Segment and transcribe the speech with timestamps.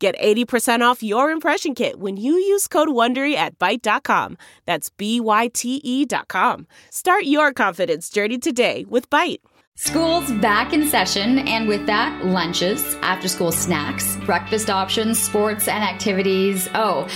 [0.00, 4.38] Get 80% off your impression kit when you use code WONDERY at Byte.com.
[4.64, 6.66] That's B-Y-T-E dot com.
[6.90, 9.40] Start your confidence journey today with Byte.
[9.76, 15.84] School's back in session, and with that, lunches, after school snacks, breakfast options, sports and
[15.84, 16.66] activities.
[16.74, 17.06] Oh,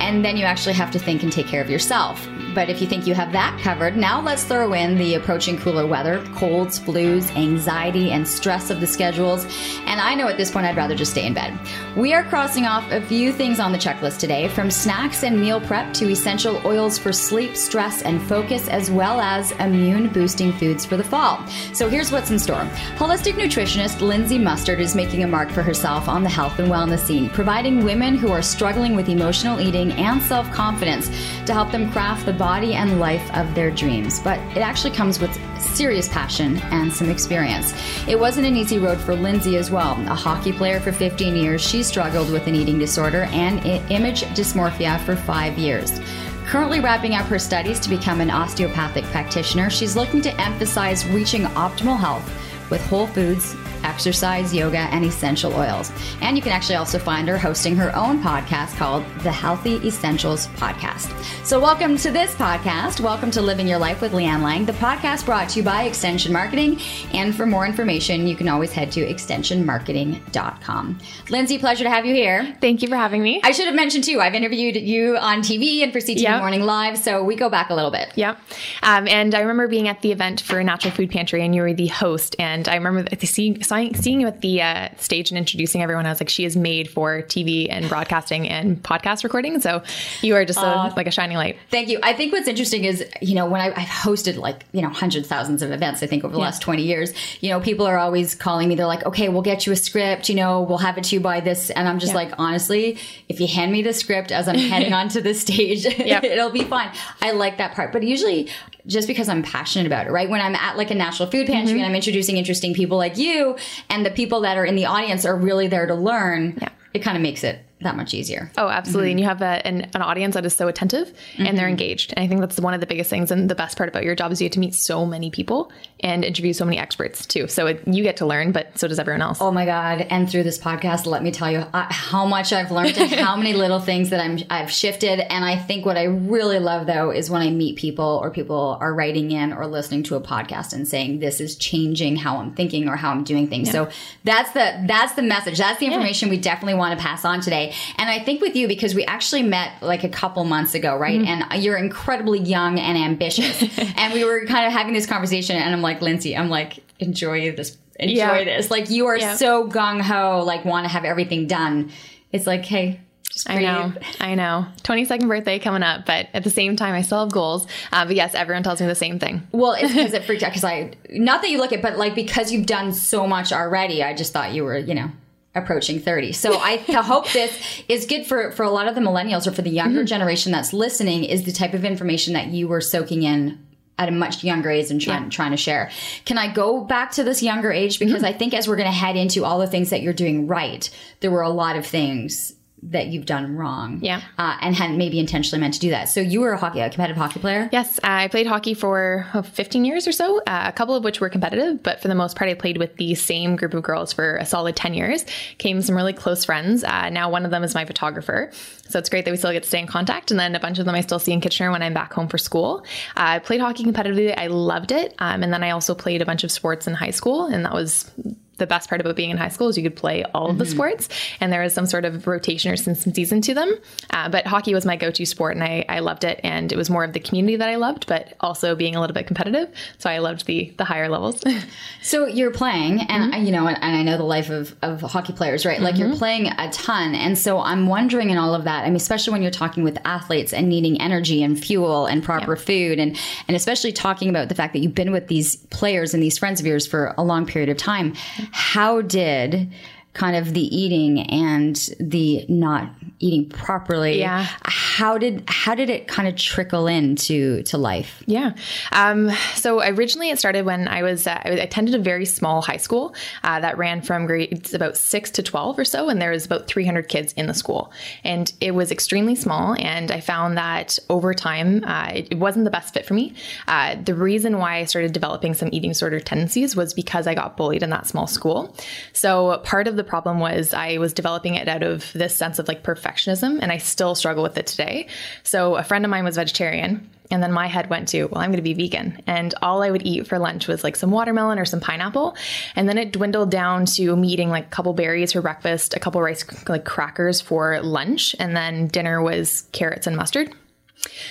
[0.00, 2.26] and then you actually have to think and take care of yourself.
[2.54, 5.86] But if you think you have that covered, now let's throw in the approaching cooler
[5.86, 9.44] weather, colds, flus, anxiety, and stress of the schedules.
[9.86, 11.58] And I know at this point I'd rather just stay in bed.
[11.96, 15.60] We are crossing off a few things on the checklist today from snacks and meal
[15.60, 20.84] prep to essential oils for sleep, stress, and focus, as well as immune boosting foods
[20.84, 21.46] for the fall.
[21.72, 22.64] So here's what's in store.
[22.96, 27.00] Holistic nutritionist Lindsay Mustard is making a mark for herself on the health and wellness
[27.00, 31.08] scene, providing women who are struggling with emotional eating and self confidence
[31.46, 34.18] to help them craft the body and life of their dreams.
[34.18, 37.72] But it actually comes with serious passion and some experience.
[38.08, 39.92] It wasn't an easy road for Lindsay as well.
[40.10, 44.98] A hockey player for 15 years, she struggled with an eating disorder and image dysmorphia
[45.02, 46.00] for five years.
[46.46, 51.42] Currently wrapping up her studies to become an osteopathic practitioner, she's looking to emphasize reaching
[51.42, 52.28] optimal health
[52.72, 55.92] with whole foods, exercise, yoga, and essential oils.
[56.22, 60.46] And you can actually also find her hosting her own podcast called the Healthy Essentials
[60.48, 61.12] Podcast.
[61.44, 63.00] So, welcome to this podcast.
[63.00, 66.32] Welcome to Living Your Life with Leanne Lang, the podcast brought to you by Extension
[66.32, 66.80] Marketing.
[67.12, 70.98] And for more information, you can always head to extensionmarketing.com.
[71.28, 72.56] Lindsay, pleasure to have you here.
[72.62, 73.42] Thank you for having me.
[73.44, 76.40] I should have mentioned too, I've interviewed you on TV and for CTV yep.
[76.40, 78.12] Morning Live, so we go back a little bit.
[78.14, 78.38] Yep.
[78.82, 81.74] Um, and I remember being at the event for Natural Food Pantry, and you were
[81.74, 82.34] the host.
[82.38, 86.06] And I remember seeing, seeing you at the uh, stage and introducing everyone.
[86.06, 89.60] I was like, she is made for TV and broadcasting and podcast recording.
[89.60, 89.82] So
[90.22, 91.56] you are just uh, a, like a shining light.
[91.70, 91.98] Thank you.
[92.02, 95.28] I think what's interesting is, you know, when I, have hosted like, you know, hundreds,
[95.28, 96.46] thousands of events, I think over the yeah.
[96.46, 98.74] last 20 years, you know, people are always calling me.
[98.74, 101.20] They're like, okay, we'll get you a script, you know, we'll have it to you
[101.20, 101.70] by this.
[101.70, 102.18] And I'm just yeah.
[102.18, 102.98] like, honestly,
[103.28, 106.24] if you hand me the script as I'm heading onto the stage, yep.
[106.24, 106.90] it'll be fine.
[107.20, 107.92] I like that part.
[107.92, 108.48] But usually
[108.86, 110.28] just because I'm passionate about it, right?
[110.28, 111.84] When I'm at like a Natural Food Pantry mm-hmm.
[111.84, 113.56] and I'm introducing interesting people like you
[113.88, 116.68] and the people that are in the audience are really there to learn, yeah.
[116.92, 118.50] it kind of makes it that much easier.
[118.56, 119.10] Oh, absolutely.
[119.10, 119.10] Mm-hmm.
[119.10, 121.46] And you have a, an, an, audience that is so attentive mm-hmm.
[121.46, 121.70] and they're mm-hmm.
[121.70, 122.12] engaged.
[122.12, 123.30] And I think that's one of the biggest things.
[123.30, 125.70] And the best part about your job is you get to meet so many people
[126.00, 127.46] and interview so many experts too.
[127.46, 129.40] So it, you get to learn, but so does everyone else.
[129.40, 130.06] Oh my God.
[130.10, 133.52] And through this podcast, let me tell you how much I've learned and how many
[133.54, 135.20] little things that I'm, I've shifted.
[135.20, 138.78] And I think what I really love though is when I meet people or people
[138.80, 142.54] are writing in or listening to a podcast and saying, this is changing how I'm
[142.54, 143.68] thinking or how I'm doing things.
[143.68, 143.72] Yeah.
[143.72, 143.90] So
[144.24, 145.58] that's the, that's the message.
[145.58, 146.34] That's the information yeah.
[146.34, 147.71] we definitely want to pass on today.
[147.98, 151.20] And I think with you because we actually met like a couple months ago, right?
[151.20, 151.52] Mm-hmm.
[151.52, 153.62] And you're incredibly young and ambitious.
[153.96, 157.54] and we were kind of having this conversation, and I'm like, Lindsay, I'm like, enjoy
[157.54, 158.44] this, enjoy yeah.
[158.44, 158.70] this.
[158.70, 159.36] Like, you are yeah.
[159.36, 161.90] so gung ho, like, want to have everything done.
[162.32, 163.00] It's like, hey,
[163.46, 164.66] I know, I know.
[164.82, 167.66] 22nd birthday coming up, but at the same time, I still have goals.
[167.90, 169.46] Uh, but yes, everyone tells me the same thing.
[169.52, 170.50] Well, it's because it freaked out.
[170.50, 174.02] Because I, not that you look at, but like because you've done so much already,
[174.02, 175.10] I just thought you were, you know,
[175.54, 176.32] approaching 30.
[176.32, 179.62] So I hope this is good for, for a lot of the millennials or for
[179.62, 180.06] the younger mm-hmm.
[180.06, 183.64] generation that's listening is the type of information that you were soaking in
[183.98, 185.28] at a much younger age and trying, yeah.
[185.28, 185.90] trying to share.
[186.24, 187.98] Can I go back to this younger age?
[187.98, 188.24] Because mm-hmm.
[188.24, 190.88] I think as we're going to head into all the things that you're doing right,
[191.20, 194.00] there were a lot of things that you've done wrong.
[194.02, 194.22] Yeah.
[194.38, 196.08] Uh, and hadn't maybe intentionally meant to do that.
[196.08, 197.68] So you were a hockey, a competitive hockey player?
[197.70, 198.00] Yes.
[198.02, 201.28] I played hockey for oh, 15 years or so, uh, a couple of which were
[201.28, 204.36] competitive, but for the most part, I played with the same group of girls for
[204.36, 205.24] a solid 10 years.
[205.58, 206.82] Came some really close friends.
[206.82, 208.50] Uh, now one of them is my photographer.
[208.88, 210.32] So it's great that we still get to stay in contact.
[210.32, 212.26] And then a bunch of them I still see in Kitchener when I'm back home
[212.26, 212.84] for school.
[213.16, 214.36] Uh, I played hockey competitively.
[214.36, 215.14] I loved it.
[215.18, 217.46] Um, and then I also played a bunch of sports in high school.
[217.46, 218.10] And that was
[218.58, 220.64] the best part about being in high school is you could play all of the
[220.64, 220.72] mm-hmm.
[220.72, 221.08] sports
[221.40, 223.74] and there was some sort of rotation or some season to them.
[224.10, 226.40] Uh, but hockey was my go-to sport and I, I loved it.
[226.44, 229.14] And it was more of the community that I loved, but also being a little
[229.14, 229.70] bit competitive.
[229.98, 231.42] So I loved the, the higher levels.
[232.02, 233.44] so you're playing and mm-hmm.
[233.44, 235.80] you know, and, and, I know the life of, of hockey players, right?
[235.80, 236.10] Like mm-hmm.
[236.10, 237.14] you're playing a ton.
[237.14, 239.98] And so I'm wondering in all of that, I mean, especially when you're talking with
[240.04, 242.62] athletes and needing energy and fuel and proper yeah.
[242.62, 243.18] food and,
[243.48, 246.60] and especially talking about the fact that you've been with these players and these friends
[246.60, 248.14] of yours for a long period of time
[248.52, 249.72] how did
[250.14, 254.18] kind of the eating and the not eating properly.
[254.18, 254.46] Yeah.
[254.64, 258.22] How did how did it kind of trickle into to life?
[258.26, 258.54] Yeah.
[258.90, 262.76] Um, so originally it started when I was uh, I attended a very small high
[262.76, 266.44] school uh, that ran from grades about six to twelve or so, and there was
[266.44, 267.92] about three hundred kids in the school,
[268.24, 269.76] and it was extremely small.
[269.78, 273.34] And I found that over time uh, it, it, wasn't the best fit for me.
[273.68, 277.56] Uh, the reason why I started developing some eating disorder tendencies was because I got
[277.56, 278.76] bullied in that small school.
[279.12, 282.68] So part of the problem was I was developing it out of this sense of
[282.68, 285.08] like perfectionism, and I still struggle with it today.
[285.42, 287.08] So a friend of mine was vegetarian.
[287.30, 289.22] And then my head went to, well, I'm going to be vegan.
[289.26, 292.36] And all I would eat for lunch was like some watermelon or some pineapple.
[292.76, 296.00] And then it dwindled down to me eating like a couple berries for breakfast, a
[296.00, 298.36] couple rice like crackers for lunch.
[298.38, 300.54] And then dinner was carrots and mustard.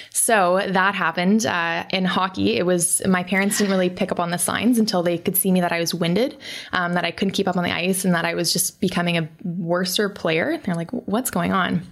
[0.09, 2.57] So that happened uh, in hockey.
[2.57, 5.51] It was my parents didn't really pick up on the signs until they could see
[5.51, 6.37] me that I was winded,
[6.73, 9.17] um, that I couldn't keep up on the ice, and that I was just becoming
[9.17, 10.57] a worser player.
[10.63, 11.85] They're like, "What's going on?"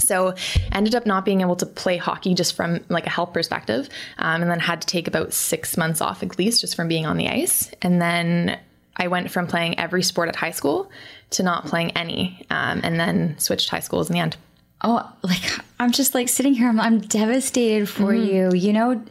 [0.00, 0.34] So
[0.72, 3.88] ended up not being able to play hockey just from like a health perspective,
[4.18, 7.06] um, and then had to take about six months off at least just from being
[7.06, 8.58] on the ice, and then.
[9.00, 10.90] I went from playing every sport at high school
[11.30, 14.36] to not playing any, um, and then switched high schools in the end.
[14.82, 15.42] Oh, like
[15.80, 16.68] I'm just like sitting here.
[16.68, 18.54] I'm, I'm devastated for mm-hmm.
[18.54, 18.60] you.
[18.60, 19.02] You know,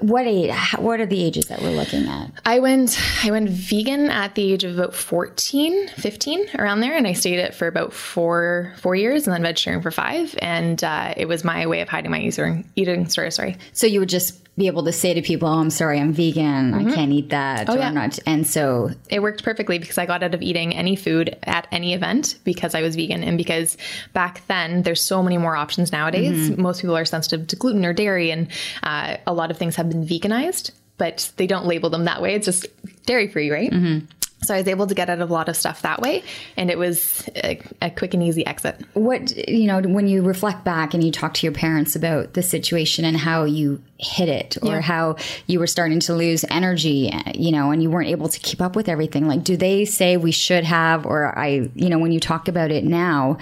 [0.00, 0.54] what age?
[0.78, 2.30] What are the ages that we're looking at?
[2.44, 2.98] I went.
[3.24, 7.38] I went vegan at the age of about 14, 15, around there, and I stayed
[7.38, 10.34] it for about four four years, and then vegetarian for five.
[10.38, 13.30] And uh, it was my way of hiding my eating eating disorder.
[13.30, 13.56] Sorry.
[13.72, 16.72] So you would just be able to say to people, "Oh, I'm sorry, I'm vegan.
[16.72, 16.88] Mm-hmm.
[16.88, 17.90] I can't eat that." Oh, yeah.
[17.90, 18.18] Not.
[18.26, 21.94] And so it worked perfectly because I got out of eating any food at any
[21.94, 23.76] event because I was vegan, and because
[24.12, 26.50] back then there's so many more options nowadays.
[26.50, 26.62] Mm-hmm.
[26.62, 28.48] Most people are sensitive to gluten or dairy, and
[28.82, 32.34] uh, a lot of things have been veganized, but they don't label them that way.
[32.34, 32.66] It's just
[33.06, 33.70] dairy free, right?
[33.70, 34.06] Mm-hmm.
[34.44, 36.22] So I was able to get out of a lot of stuff that way,
[36.56, 38.78] and it was a, a, quick and easy exit.
[38.92, 42.42] What you know, when you reflect back and you talk to your parents about the
[42.42, 44.80] situation and how you hit it, or yeah.
[44.80, 45.16] how
[45.46, 48.76] you were starting to lose energy, you know, and you weren't able to keep up
[48.76, 49.26] with everything.
[49.26, 52.70] Like, do they say we should have, or I, you know, when you talk about
[52.70, 53.38] it now,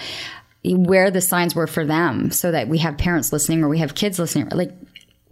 [0.64, 3.94] where the signs were for them, so that we have parents listening or we have
[3.94, 4.72] kids listening, like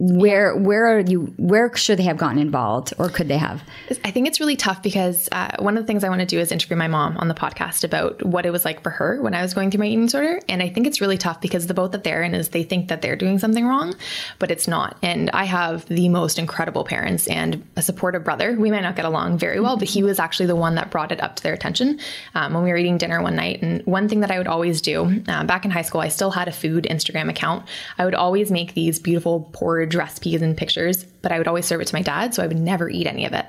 [0.01, 3.61] where where are you where should they have gotten involved or could they have?
[4.03, 6.39] I think it's really tough because uh, one of the things i want to do
[6.39, 9.35] is interview my mom on the podcast about what it was like for her when
[9.35, 10.39] i was going through my eating disorder.
[10.49, 12.87] And i think it's really tough because the boat that they're in is they think
[12.87, 13.93] that they're doing something wrong
[14.39, 14.97] but it's not.
[15.03, 18.53] And i have the most incredible parents and a supportive brother.
[18.53, 21.11] We might not get along very well but he was actually the one that brought
[21.11, 21.99] it up to their attention
[22.33, 23.61] um, when we were eating dinner one night.
[23.61, 26.31] And one thing that i would always do uh, back in high school i still
[26.31, 27.67] had a food instagram account.
[27.99, 29.41] I would always make these beautiful
[29.91, 32.47] porridge recipes and pictures, but I would always serve it to my dad, so I
[32.47, 33.45] would never eat any of it.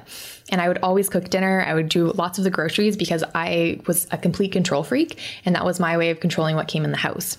[0.51, 1.65] And I would always cook dinner.
[1.67, 5.55] I would do lots of the groceries because I was a complete control freak, and
[5.55, 7.39] that was my way of controlling what came in the house.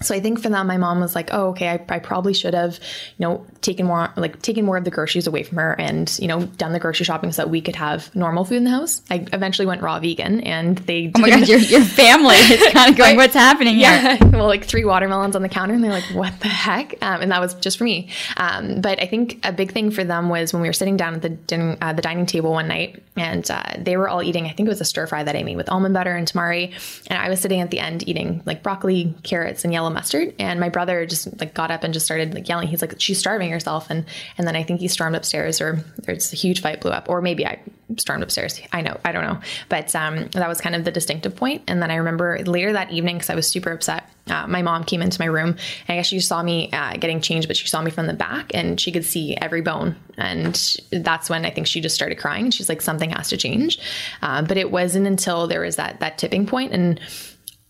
[0.00, 2.54] So I think for them, my mom was like, "Oh, okay, I, I, probably should
[2.54, 2.78] have,
[3.16, 6.28] you know, taken more like taken more of the groceries away from her, and you
[6.28, 9.02] know, done the grocery shopping so that we could have normal food in the house."
[9.10, 11.10] I eventually went raw vegan, and they.
[11.16, 14.46] Oh my god, your, your family is kind of going, "What's happening here?" Yeah, well,
[14.46, 17.40] like three watermelons on the counter, and they're like, "What the heck?" Um, and that
[17.40, 18.10] was just for me.
[18.36, 21.14] Um, but I think a big thing for them was when we were sitting down
[21.14, 24.46] at the din- uh, the dining table one night, and uh, they were all eating.
[24.46, 26.72] I think it was a stir fry that I made with almond butter and tamari,
[27.08, 30.34] and I was sitting at the end eating like broccoli, carrots, and yellow yellow mustard.
[30.38, 32.68] And my brother just like got up and just started like yelling.
[32.68, 33.90] He's like, she's starving herself.
[33.90, 34.04] And
[34.36, 37.08] and then I think he stormed upstairs or there's a huge fight blew up.
[37.08, 37.60] Or maybe I
[37.96, 38.60] stormed upstairs.
[38.72, 39.40] I know, I don't know.
[39.68, 41.62] But um, that was kind of the distinctive point.
[41.66, 44.84] And then I remember later that evening, because I was super upset, uh, my mom
[44.84, 45.48] came into my room.
[45.48, 48.12] And I guess she saw me uh, getting changed, but she saw me from the
[48.12, 49.96] back and she could see every bone.
[50.18, 52.50] And that's when I think she just started crying.
[52.50, 53.78] She's like, something has to change.
[54.20, 57.00] Uh, but it wasn't until there was that that tipping point and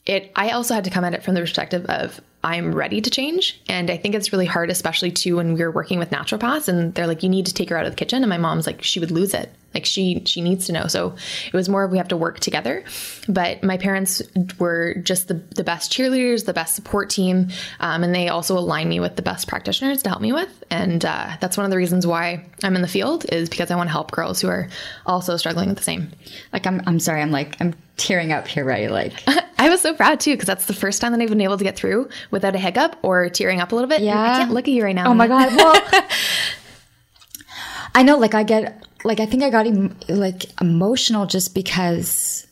[0.08, 3.10] it I also had to come at it from the perspective of I'm ready to
[3.10, 3.60] change.
[3.68, 6.94] And I think it's really hard, especially too when we are working with naturopaths and
[6.94, 8.22] they're like, you need to take her out of the kitchen.
[8.22, 9.52] And my mom's like, she would lose it.
[9.74, 10.86] Like she she needs to know.
[10.86, 11.14] So
[11.46, 12.84] it was more of we have to work together.
[13.28, 14.22] But my parents
[14.58, 17.48] were just the, the best cheerleaders, the best support team.
[17.80, 20.64] Um, and they also aligned me with the best practitioners to help me with.
[20.70, 23.76] And uh, that's one of the reasons why I'm in the field is because I
[23.76, 24.68] want to help girls who are
[25.06, 26.12] also struggling with the same.
[26.52, 28.90] Like I'm I'm sorry, I'm like I'm tearing up here, right?
[28.90, 29.22] Like
[29.58, 31.64] I was so proud too because that's the first time that I've been able to
[31.64, 34.00] get through without a hiccup or tearing up a little bit.
[34.00, 35.08] Yeah, I can't look at you right now.
[35.08, 35.52] Oh my god.
[35.58, 36.04] Well,
[37.94, 38.16] I know.
[38.18, 42.46] Like I get like I think I got em- like emotional just because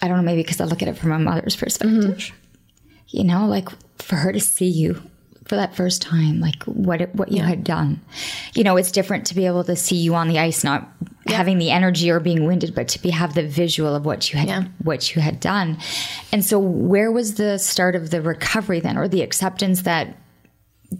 [0.00, 2.16] I don't know maybe because I look at it from my mother's perspective.
[2.16, 2.34] Mm-hmm.
[3.08, 3.68] You know, like
[4.00, 5.02] for her to see you
[5.46, 7.46] for that first time, like what it, what you yeah.
[7.46, 8.00] had done.
[8.54, 10.86] You know, it's different to be able to see you on the ice, not
[11.26, 14.38] having the energy or being winded, but to be have the visual of what you
[14.38, 14.64] had Yeah.
[14.82, 15.78] what you had done.
[16.32, 20.16] And so, where was the start of the recovery then, or the acceptance that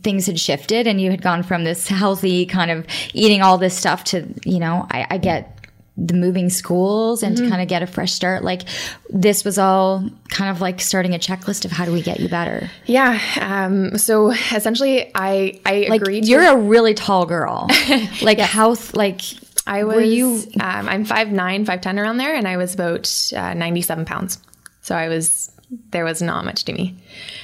[0.03, 3.77] things had shifted and you had gone from this healthy kind of eating all this
[3.77, 5.55] stuff to you know I, I get
[5.97, 8.63] the moving schools and to kind of get a fresh start like
[9.11, 12.29] this was all kind of like starting a checklist of how do we get you
[12.29, 13.19] better Yeah.
[13.41, 16.29] Um, so essentially, I I like agreed.
[16.29, 17.67] you're to, a really tall girl
[18.23, 19.23] like how th- like
[19.67, 19.97] I was.
[19.97, 23.55] were you Um, I'm five nine, five ten around there, and I was about uh,
[23.55, 24.39] ninety seven pounds.
[24.83, 25.51] So I was.
[25.91, 26.97] There was not much to me.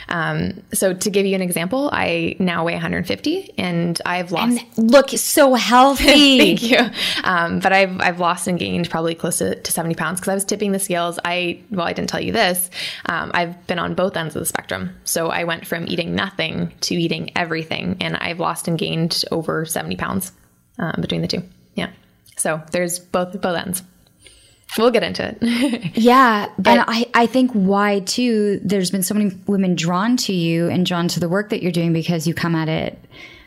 [0.09, 4.63] Um, so to give you an example, I now weigh 150, and I've lost.
[4.79, 6.79] look so healthy Thank you.
[7.23, 10.35] Um, but I've, I've lost and gained probably close to, to 70 pounds because I
[10.35, 11.19] was tipping the scales.
[11.23, 12.71] I, well, I didn't tell you this.
[13.07, 14.97] Um, I've been on both ends of the spectrum.
[15.05, 17.99] So I went from eating nothing to eating everything.
[18.01, 20.33] And I've lost and gained over 70 pounds
[20.79, 21.43] um, between the two.
[21.75, 21.91] Yeah.
[22.37, 23.83] So there's both, both ends.
[24.79, 25.93] We'll get into it.
[25.97, 28.61] Yeah, and I, I think why too.
[28.65, 31.73] There's been so many women drawn to you and drawn to the work that you're
[31.73, 32.99] doing because you come at it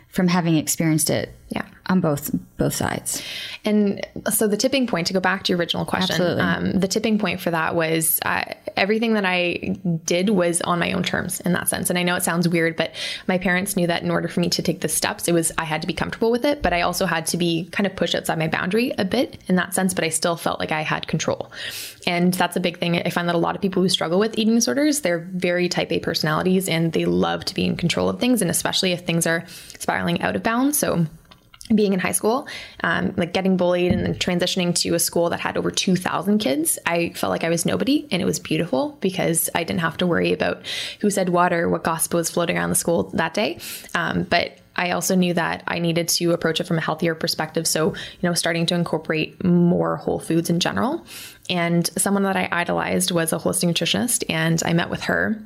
[0.09, 1.33] from having experienced it.
[1.49, 1.65] Yeah.
[1.87, 3.21] On both both sides.
[3.65, 7.19] And so the tipping point, to go back to your original question, um, the tipping
[7.19, 8.43] point for that was uh,
[8.75, 11.89] everything that I did was on my own terms in that sense.
[11.89, 12.93] And I know it sounds weird, but
[13.27, 15.65] my parents knew that in order for me to take the steps, it was I
[15.65, 18.15] had to be comfortable with it, but I also had to be kind of pushed
[18.15, 19.93] outside my boundary a bit in that sense.
[19.93, 21.51] But I still felt like I had control,
[22.05, 22.97] and that's a big thing.
[22.97, 25.91] I find that a lot of people who struggle with eating disorders, they're very Type
[25.91, 29.27] A personalities, and they love to be in control of things, and especially if things
[29.27, 29.45] are
[29.77, 30.77] spiraling out of bounds.
[30.77, 31.05] So
[31.73, 32.47] being in high school,
[32.83, 36.79] um, like getting bullied and then transitioning to a school that had over 2,000 kids,
[36.85, 38.07] I felt like I was nobody.
[38.11, 40.65] And it was beautiful because I didn't have to worry about
[41.01, 43.59] who said what or what gossip was floating around the school that day.
[43.95, 47.67] Um, but I also knew that I needed to approach it from a healthier perspective.
[47.67, 51.05] So, you know, starting to incorporate more whole foods in general.
[51.49, 55.41] And someone that I idolized was a holistic nutritionist, and I met with her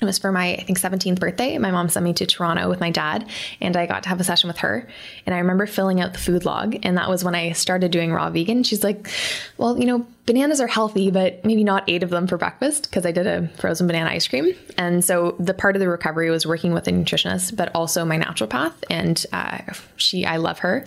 [0.00, 1.58] it was for my, I think, 17th birthday.
[1.58, 3.28] My mom sent me to Toronto with my dad,
[3.60, 4.88] and I got to have a session with her.
[5.26, 8.12] And I remember filling out the food log, and that was when I started doing
[8.12, 8.62] raw vegan.
[8.62, 9.08] She's like,
[9.56, 13.04] Well, you know, bananas are healthy, but maybe not eight of them for breakfast because
[13.06, 14.54] I did a frozen banana ice cream.
[14.76, 18.18] And so the part of the recovery was working with a nutritionist, but also my
[18.18, 18.74] naturopath.
[18.88, 19.58] And uh,
[19.96, 20.84] she, I love her.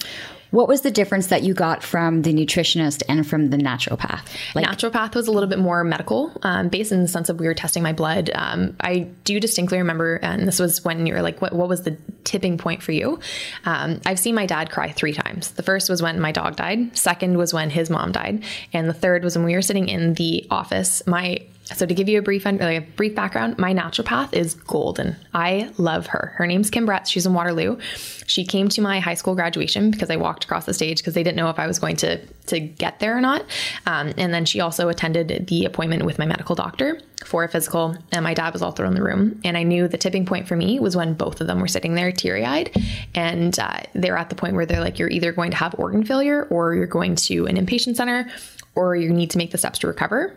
[0.51, 4.21] What was the difference that you got from the nutritionist and from the naturopath?
[4.53, 7.47] Like, naturopath was a little bit more medical um, based in the sense of we
[7.47, 8.29] were testing my blood.
[8.35, 11.83] Um, I do distinctly remember, and this was when you were like, what, what was
[11.83, 13.19] the tipping point for you?
[13.65, 15.51] Um, I've seen my dad cry three times.
[15.51, 16.97] The first was when my dog died.
[16.97, 18.43] Second was when his mom died.
[18.73, 21.01] And the third was when we were sitting in the office.
[21.07, 21.39] My
[21.73, 25.15] so to give you a brief like a brief background, my naturopath is golden.
[25.33, 26.33] I love her.
[26.35, 27.07] Her name's Kim Bretz.
[27.07, 27.77] She's in Waterloo.
[28.27, 31.23] She came to my high school graduation because I walked across the stage because they
[31.23, 33.45] didn't know if I was going to to get there or not.
[33.85, 37.95] Um, and then she also attended the appointment with my medical doctor for a physical,
[38.11, 39.39] and my dad was also in the room.
[39.43, 41.93] And I knew the tipping point for me was when both of them were sitting
[41.95, 42.75] there teary eyed,
[43.13, 46.03] and uh, they're at the point where they're like, "You're either going to have organ
[46.03, 48.29] failure, or you're going to an inpatient center,
[48.75, 50.35] or you need to make the steps to recover."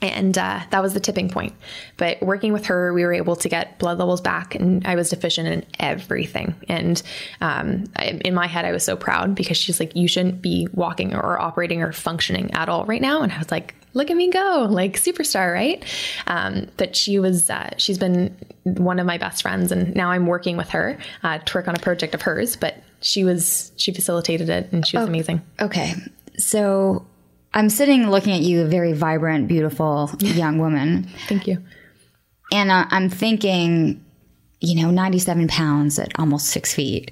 [0.00, 1.54] And uh, that was the tipping point.
[1.96, 5.10] But working with her, we were able to get blood levels back, and I was
[5.10, 6.54] deficient in everything.
[6.68, 7.02] And
[7.40, 10.68] um, I, in my head, I was so proud because she's like, You shouldn't be
[10.72, 13.22] walking or operating or functioning at all right now.
[13.22, 15.84] And I was like, Look at me go, like superstar, right?
[16.28, 20.26] Um, but she was, uh, she's been one of my best friends, and now I'm
[20.26, 22.54] working with her uh, to work on a project of hers.
[22.54, 25.42] But she was, she facilitated it, and she was amazing.
[25.60, 25.94] okay,
[26.36, 27.04] so
[27.58, 31.58] I'm sitting looking at you, a very vibrant, beautiful young woman, Thank you.
[32.52, 34.04] and uh, I'm thinking,
[34.60, 37.10] you know, 97 pounds at almost six feet,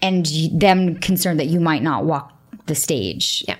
[0.00, 2.32] and them concerned that you might not walk
[2.66, 3.44] the stage.
[3.48, 3.56] Yeah.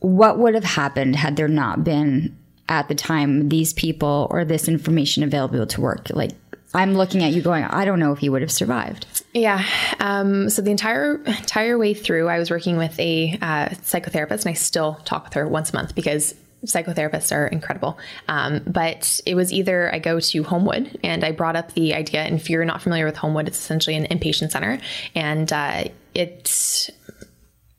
[0.00, 2.36] what would have happened had there not been
[2.68, 6.30] at the time these people or this information available to work like
[6.74, 9.64] i'm looking at you going i don't know if you would have survived Yeah.
[9.98, 14.48] Um, so the entire entire way through, I was working with a uh, psychotherapist, and
[14.48, 16.34] I still talk with her once a month because
[16.66, 17.98] psychotherapists are incredible.
[18.28, 22.22] Um, but it was either I go to Homewood, and I brought up the idea.
[22.22, 24.78] And if you're not familiar with Homewood, it's essentially an inpatient center,
[25.14, 25.84] and uh,
[26.14, 26.90] it's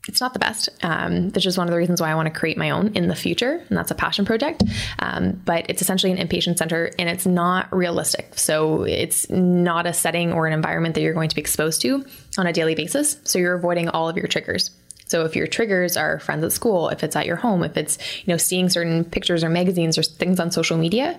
[0.08, 0.68] it's not the best.
[0.82, 3.08] Um, which is one of the reasons why I want to create my own in
[3.08, 4.62] the future, and that's a passion project.
[4.98, 8.38] Um, but it's essentially an inpatient center, and it's not realistic.
[8.38, 12.04] So it's not a setting or an environment that you're going to be exposed to
[12.38, 13.16] on a daily basis.
[13.24, 14.70] So you're avoiding all of your triggers.
[15.06, 17.98] So if your triggers are friends at school, if it's at your home, if it's
[18.24, 21.18] you know seeing certain pictures or magazines or things on social media,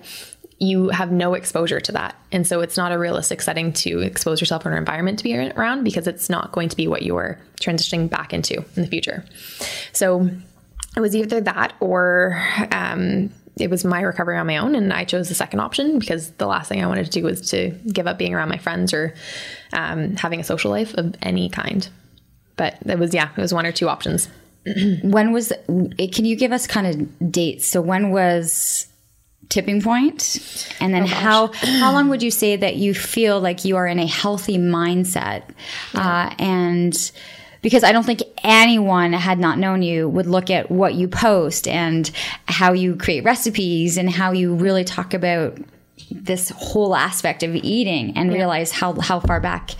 [0.58, 2.16] you have no exposure to that.
[2.32, 5.36] And so it's not a realistic setting to expose yourself in an environment to be
[5.36, 8.86] around because it's not going to be what you are transitioning back into in the
[8.86, 9.24] future.
[9.92, 10.30] So
[10.96, 14.74] it was either that or um, it was my recovery on my own.
[14.74, 17.50] And I chose the second option because the last thing I wanted to do was
[17.50, 19.14] to give up being around my friends or
[19.74, 21.86] um, having a social life of any kind.
[22.56, 24.28] But it was, yeah, it was one or two options.
[25.02, 27.66] when was, can you give us kind of dates?
[27.66, 28.86] So when was
[29.48, 30.74] tipping point?
[30.80, 33.86] And then oh how how long would you say that you feel like you are
[33.86, 35.42] in a healthy mindset?
[35.94, 36.28] Yeah.
[36.30, 37.12] uh, and
[37.62, 41.66] because I don't think anyone had not known you would look at what you post
[41.66, 42.08] and
[42.46, 45.58] how you create recipes and how you really talk about
[46.10, 48.38] this whole aspect of eating and yeah.
[48.38, 49.72] realize how how far back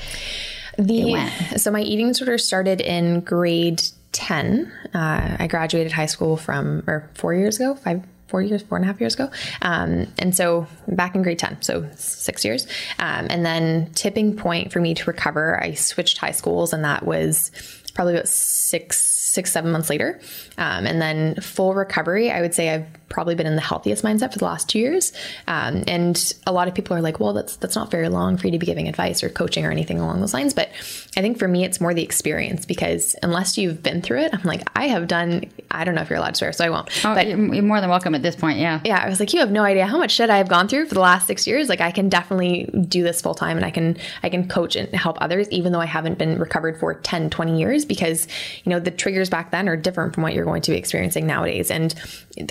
[0.78, 3.82] the so my eating disorder started in grade
[4.12, 8.76] 10 uh, i graduated high school from or four years ago five four years, four
[8.76, 9.30] and a half years ago.
[9.62, 12.66] Um, and so back in grade 10, so six years.
[12.98, 17.04] Um, and then tipping point for me to recover, I switched high schools, and that
[17.04, 17.50] was
[17.94, 20.20] probably about six, six, seven months later.
[20.58, 24.32] Um, and then full recovery, I would say I've probably been in the healthiest mindset
[24.32, 25.12] for the last two years.
[25.46, 28.46] Um, and a lot of people are like, well, that's that's not very long for
[28.46, 30.54] you to be giving advice or coaching or anything along those lines.
[30.54, 30.70] But
[31.16, 34.42] I think for me, it's more the experience because unless you've been through it, I'm
[34.42, 35.44] like, I have done.
[35.70, 36.88] I don't know if you're allowed to swear, so I won't.
[37.04, 38.58] Oh, but you're more than welcome at this point.
[38.58, 38.80] Yeah.
[38.84, 38.98] Yeah.
[38.98, 40.94] I was like, you have no idea how much shit I have gone through for
[40.94, 41.68] the last six years.
[41.68, 44.92] Like, I can definitely do this full time, and I can I can coach and
[44.94, 48.26] help others, even though I haven't been recovered for 10, 20 years, because
[48.64, 51.26] you know the triggers back then are different from what you're going to be experiencing
[51.26, 51.70] nowadays.
[51.70, 51.94] And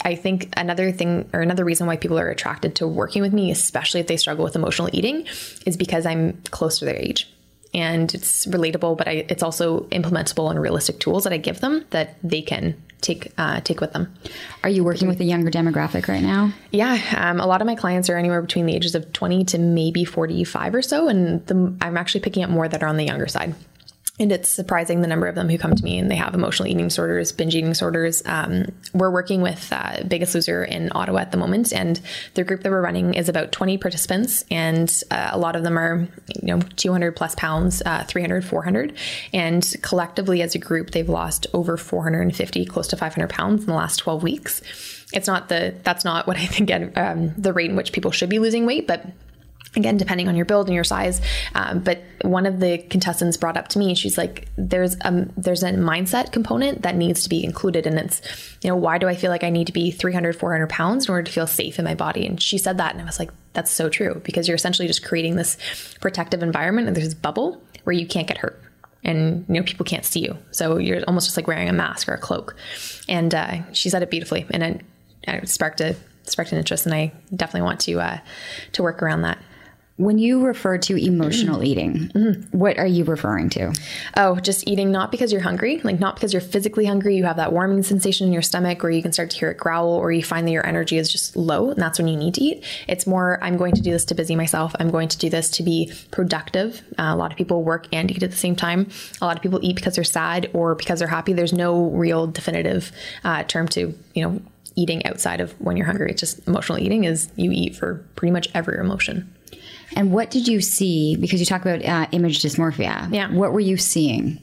[0.03, 3.51] I think another thing or another reason why people are attracted to working with me,
[3.51, 5.27] especially if they struggle with emotional eating,
[5.65, 7.31] is because I'm close to their age.
[7.73, 11.85] And it's relatable, but I, it's also implementable and realistic tools that I give them
[11.89, 14.13] that they can take uh, take with them.
[14.63, 16.53] Are you working with a younger demographic right now?
[16.71, 19.59] Yeah, um, a lot of my clients are anywhere between the ages of 20 to
[19.59, 23.05] maybe 45 or so, and the, I'm actually picking up more that are on the
[23.05, 23.53] younger side
[24.17, 26.69] and it's surprising the number of them who come to me and they have emotional
[26.69, 28.24] eating disorders, binge eating disorders.
[28.25, 32.00] Um, we're working with uh, Biggest Loser in Ottawa at the moment, and
[32.36, 35.77] the group that we're running is about 20 participants, and uh, a lot of them
[35.77, 36.07] are,
[36.41, 38.98] you know, 200 plus pounds, uh, 300, 400,
[39.33, 43.74] and collectively as a group, they've lost over 450, close to 500 pounds in the
[43.74, 44.61] last 12 weeks.
[45.13, 48.29] It's not the that's not what I think um, the rate in which people should
[48.29, 49.05] be losing weight, but
[49.75, 51.22] again depending on your build and your size
[51.53, 55.64] um, but one of the contestants brought up to me she's like there's a there's
[55.64, 58.22] a mindset component that needs to be included and it's
[58.61, 61.11] you know why do i feel like i need to be 300 400 pounds in
[61.11, 62.25] order to feel safe in my body?
[62.25, 65.03] And she said that and i was like that's so true because you're essentially just
[65.03, 65.57] creating this
[66.01, 68.61] protective environment and there's this bubble where you can't get hurt
[69.03, 70.38] and you know people can't see you.
[70.51, 72.55] So you're almost just like wearing a mask or a cloak.
[73.07, 74.81] And uh, she said it beautifully and it,
[75.24, 78.18] it sparked a sparked an interest and i definitely want to uh,
[78.72, 79.38] to work around that
[79.98, 82.58] when you refer to emotional eating, mm-hmm.
[82.58, 83.74] what are you referring to?
[84.18, 87.38] Oh, just eating not because you're hungry, like not because you're physically hungry, you have
[87.38, 90.12] that warming sensation in your stomach, or you can start to hear it growl, or
[90.12, 92.64] you find that your energy is just low, and that's when you need to eat.
[92.90, 94.75] It's more, I'm going to do this to busy myself.
[94.81, 96.81] I'm going to do this to be productive.
[97.00, 98.90] Uh, a lot of people work and eat at the same time.
[99.22, 101.31] A lot of people eat because they're sad or because they're happy.
[101.31, 102.92] There's no real definitive
[103.24, 104.42] uh, term to, you know,
[104.75, 106.12] eating outside of when you're hungry.
[106.12, 109.34] It's just emotional eating is you eat for pretty much every emotion.
[109.96, 111.16] And what did you see?
[111.16, 113.12] Because you talk about uh, image dysmorphia.
[113.14, 113.31] Yeah.
[113.31, 114.42] What were you seeing?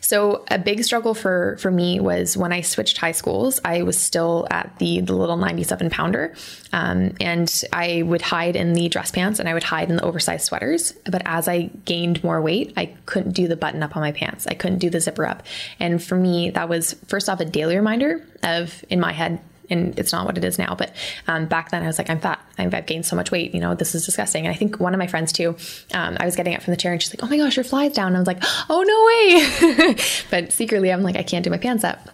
[0.00, 3.60] So a big struggle for for me was when I switched high schools.
[3.64, 6.34] I was still at the the little ninety seven pounder,
[6.72, 10.02] um, and I would hide in the dress pants and I would hide in the
[10.02, 10.92] oversized sweaters.
[11.04, 14.46] But as I gained more weight, I couldn't do the button up on my pants.
[14.46, 15.42] I couldn't do the zipper up,
[15.78, 19.98] and for me that was first off a daily reminder of in my head and
[19.98, 20.74] it's not what it is now.
[20.74, 20.94] But
[21.26, 22.40] um, back then, I was like, I'm fat.
[22.58, 23.54] I've gained so much weight.
[23.54, 24.46] You know, this is disgusting.
[24.46, 25.56] And I think one of my friends too,
[25.94, 27.64] um, I was getting up from the chair, and she's like, Oh my gosh, your
[27.64, 28.08] fly's down.
[28.08, 29.96] And I was like, Oh no way.
[30.30, 32.08] but secretly, I'm like, I can't do my pants up.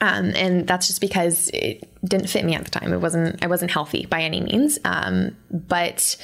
[0.00, 2.92] Um, and that's just because it didn't fit me at the time.
[2.92, 3.42] It wasn't.
[3.42, 4.78] I wasn't healthy by any means.
[4.84, 6.16] Um, but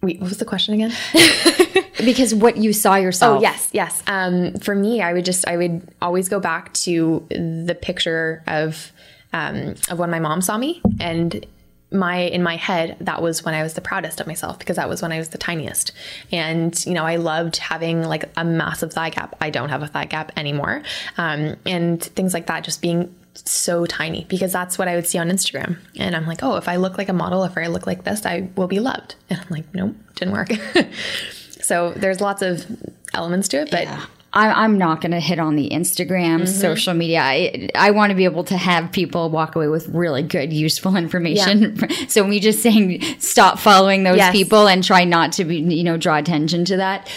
[0.00, 0.92] wait, what was the question again?
[2.04, 3.38] because what you saw yourself.
[3.38, 4.02] Oh yes, yes.
[4.06, 8.90] Um, for me, I would just I would always go back to the picture of
[9.32, 11.46] um, of when my mom saw me and
[11.92, 14.88] my in my head that was when i was the proudest of myself because that
[14.88, 15.92] was when i was the tiniest.
[16.30, 19.36] And you know i loved having like a massive thigh gap.
[19.40, 20.82] I don't have a thigh gap anymore.
[21.18, 25.18] Um, and things like that just being so tiny because that's what i would see
[25.18, 25.78] on instagram.
[25.98, 28.24] And i'm like oh if i look like a model if i look like this
[28.26, 29.16] i will be loved.
[29.30, 30.50] And i'm like nope didn't work.
[31.62, 32.66] So there's lots of
[33.14, 36.46] elements to it but yeah I, am not going to hit on the Instagram, mm-hmm.
[36.46, 37.20] social media.
[37.20, 40.96] I, I want to be able to have people walk away with really good, useful
[41.04, 41.76] information.
[41.76, 42.06] Yeah.
[42.08, 44.32] so me just saying stop following those yes.
[44.32, 47.08] people and try not to be, you know, draw attention to that.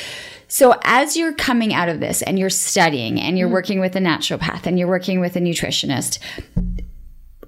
[0.48, 3.54] So as you're coming out of this and you're studying and you're mm-hmm.
[3.54, 6.20] working with a naturopath and you're working with a nutritionist,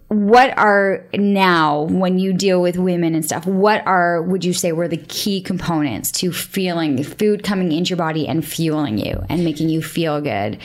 [0.09, 4.71] what are now when you deal with women and stuff what are would you say
[4.71, 9.43] were the key components to feeling food coming into your body and fueling you and
[9.43, 10.57] making you feel good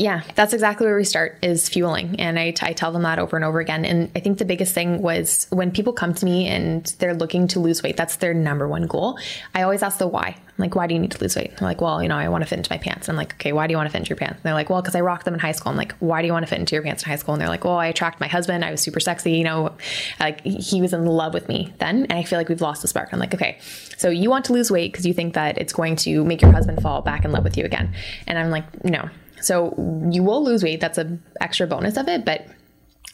[0.00, 2.18] yeah, that's exactly where we start is fueling.
[2.18, 3.84] And I, I tell them that over and over again.
[3.84, 7.46] And I think the biggest thing was when people come to me and they're looking
[7.48, 9.18] to lose weight, that's their number one goal.
[9.54, 10.28] I always ask the why.
[10.28, 11.50] I'm like, why do you need to lose weight?
[11.50, 13.08] They're like, well, you know, I want to fit into my pants.
[13.08, 14.36] And I'm like, okay, why do you want to fit into your pants?
[14.36, 15.70] And they're like, well, because I rocked them in high school.
[15.70, 17.34] I'm like, why do you want to fit into your pants in high school?
[17.34, 18.64] And they're like, well, I attract my husband.
[18.64, 19.32] I was super sexy.
[19.32, 19.76] You know,
[20.18, 22.04] like he was in love with me then.
[22.04, 23.10] And I feel like we've lost the spark.
[23.12, 23.58] I'm like, okay,
[23.98, 26.52] so you want to lose weight because you think that it's going to make your
[26.52, 27.92] husband fall back in love with you again.
[28.26, 29.10] And I'm like, no,
[29.40, 29.74] so
[30.10, 30.80] you will lose weight.
[30.80, 32.46] That's an extra bonus of it, but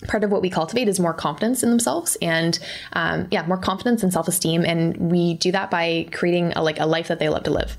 [0.08, 2.58] part of what we cultivate is more confidence in themselves and
[2.92, 4.64] um, yeah more confidence and self-esteem.
[4.64, 7.76] And we do that by creating a, like a life that they love to live.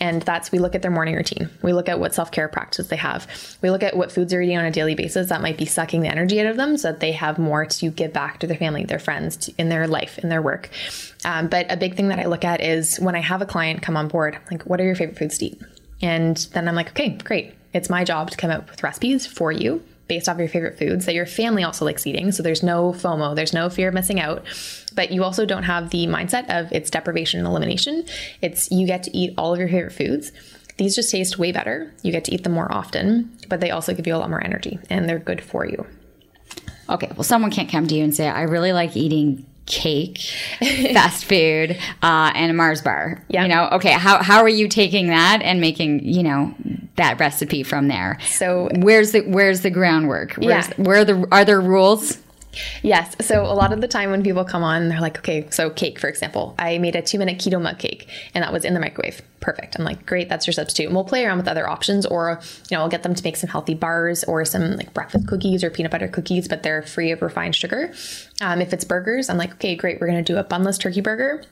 [0.00, 1.48] And that's we look at their morning routine.
[1.62, 3.26] We look at what self-care practices they have.
[3.62, 6.02] We look at what foods they're eating on a daily basis that might be sucking
[6.02, 8.58] the energy out of them so that they have more to give back to their
[8.58, 10.70] family their friends to, in their life in their work.
[11.24, 13.82] Um, but a big thing that i look at is when i have a client
[13.82, 15.60] come on board like what are your favorite foods to eat?
[16.02, 19.52] And then i'm like okay great it's my job to come up with recipes for
[19.52, 22.32] you based off your favorite foods that your family also likes eating.
[22.32, 24.44] So there's no FOMO, there's no fear of missing out.
[24.94, 28.04] But you also don't have the mindset of it's deprivation and elimination.
[28.40, 30.32] It's you get to eat all of your favorite foods.
[30.78, 31.92] These just taste way better.
[32.02, 34.42] You get to eat them more often, but they also give you a lot more
[34.42, 35.86] energy and they're good for you.
[36.88, 40.18] Okay, well, someone can't come to you and say, I really like eating cake,
[40.58, 43.24] fast food, uh, and a Mars bar.
[43.28, 43.42] Yeah.
[43.42, 46.54] You know, okay, how, how are you taking that and making, you know,
[46.96, 48.18] that recipe from there?
[48.26, 50.34] So where's the where's the groundwork?
[50.34, 50.74] Where's, yeah.
[50.76, 52.18] Where are the are there rules?
[52.82, 53.14] Yes.
[53.20, 55.98] So a lot of the time when people come on, they're like, okay, so cake,
[55.98, 58.80] for example, I made a two minute keto mug cake and that was in the
[58.80, 59.22] microwave.
[59.40, 59.76] Perfect.
[59.78, 60.86] I'm like, great, that's your substitute.
[60.86, 62.40] And we'll play around with other options or,
[62.70, 65.62] you know, I'll get them to make some healthy bars or some like breakfast cookies
[65.62, 67.92] or peanut butter cookies, but they're free of refined sugar.
[68.40, 71.00] Um, if it's burgers, I'm like, okay, great, we're going to do a bunless turkey
[71.00, 71.44] burger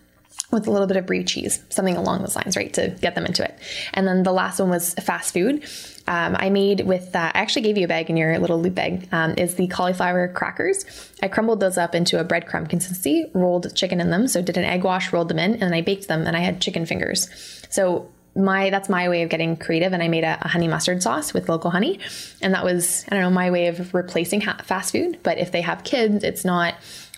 [0.51, 3.27] with a little bit of brie cheese, something along those lines, right, to get them
[3.27, 3.59] into it.
[3.93, 5.65] And then the last one was fast food.
[6.07, 8.75] Um, I made with, uh, I actually gave you a bag in your little loop
[8.75, 10.85] bag, um, is the cauliflower crackers.
[11.23, 14.29] I crumbled those up into a breadcrumb consistency, rolled chicken in them.
[14.29, 16.61] So did an egg wash, rolled them in, and I baked them and I had
[16.61, 17.29] chicken fingers.
[17.71, 21.01] So my that's my way of getting creative and i made a, a, honey mustard
[21.01, 22.01] sauce with local honey
[22.43, 25.53] and that was i don't know my way of replacing ha- fast food but if
[25.53, 26.75] they have kids it's not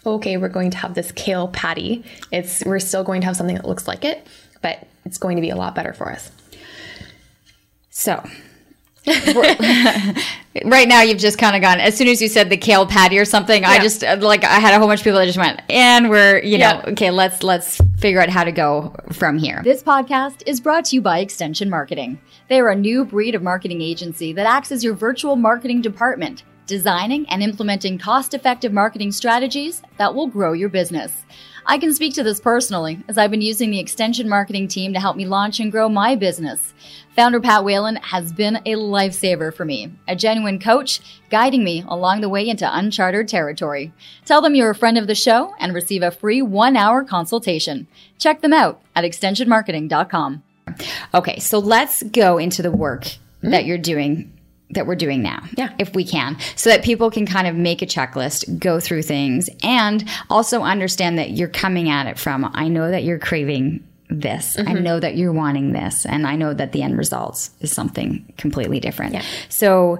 [0.06, 2.04] okay, we're going to have this kale patty.
[2.30, 4.26] It's we're still going to have something that looks like it,
[4.62, 6.30] but it's going to be a lot better for us.
[7.90, 8.26] So,
[10.64, 13.18] right now you've just kind of gone as soon as you said the kale patty
[13.18, 13.70] or something yeah.
[13.70, 16.10] i just uh, like i had a whole bunch of people that just went and
[16.10, 16.84] we're you know yeah.
[16.88, 20.96] okay let's let's figure out how to go from here this podcast is brought to
[20.96, 24.82] you by extension marketing they are a new breed of marketing agency that acts as
[24.82, 30.68] your virtual marketing department designing and implementing cost effective marketing strategies that will grow your
[30.68, 31.24] business.
[31.64, 35.00] I can speak to this personally, as I've been using the extension marketing team to
[35.00, 36.74] help me launch and grow my business.
[37.16, 41.00] Founder Pat Whalen has been a lifesaver for me, a genuine coach,
[41.30, 43.90] guiding me along the way into uncharted territory.
[44.26, 47.86] Tell them you're a friend of the show and receive a free one hour consultation.
[48.18, 50.42] Check them out at extensionmarketing.com.
[51.14, 53.06] Okay, so let's go into the work
[53.40, 53.50] hmm.
[53.50, 54.30] that you're doing
[54.70, 55.44] that we're doing now.
[55.56, 55.72] Yeah.
[55.78, 56.36] If we can.
[56.56, 61.18] So that people can kind of make a checklist, go through things, and also understand
[61.18, 64.56] that you're coming at it from, I know that you're craving this.
[64.56, 64.68] Mm-hmm.
[64.68, 66.06] I know that you're wanting this.
[66.06, 69.14] And I know that the end results is something completely different.
[69.14, 69.22] Yeah.
[69.48, 69.98] So,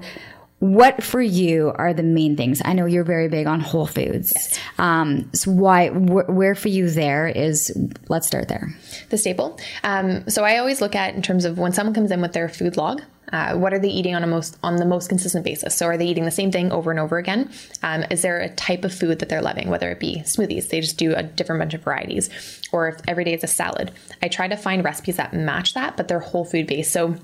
[0.59, 2.62] what for you are the main things?
[2.64, 4.33] I know you're very big on whole foods.
[4.35, 4.59] Yes.
[4.79, 7.77] Um, so why, wh- where for you there is,
[8.09, 8.75] let's start there.
[9.11, 9.59] The staple.
[9.85, 12.49] Um, so I always look at in terms of when someone comes in with their
[12.49, 15.75] food log, uh, what are they eating on a most on the most consistent basis?
[15.75, 17.51] So are they eating the same thing over and over again?
[17.83, 19.69] Um, is there a type of food that they're loving?
[19.69, 22.31] Whether it be smoothies, they just do a different bunch of varieties,
[22.73, 23.90] or if every day it's a salad.
[24.23, 26.92] I try to find recipes that match that, but they're whole food based.
[26.92, 27.16] So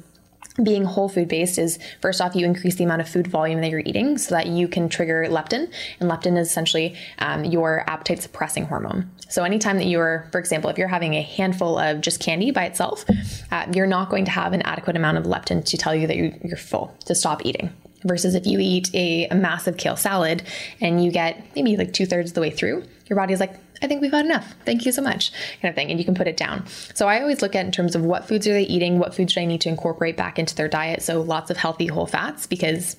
[0.62, 3.70] being whole food based is first off you increase the amount of food volume that
[3.70, 8.22] you're eating so that you can trigger leptin and leptin is essentially um, your appetite
[8.22, 9.10] suppressing hormone.
[9.28, 12.64] So anytime that you're for example if you're having a handful of just candy by
[12.64, 13.04] itself
[13.50, 16.16] uh, you're not going to have an adequate amount of leptin to tell you that
[16.16, 17.72] you're full to stop eating.
[18.04, 20.42] Versus if you eat a, a massive kale salad
[20.80, 23.54] and you get maybe like two thirds of the way through your body is like
[23.82, 24.54] I think we've had enough.
[24.64, 25.90] Thank you so much, kind of thing.
[25.90, 26.66] And you can put it down.
[26.94, 29.34] So I always look at in terms of what foods are they eating, what foods
[29.34, 31.02] do I need to incorporate back into their diet.
[31.02, 32.96] So lots of healthy whole fats because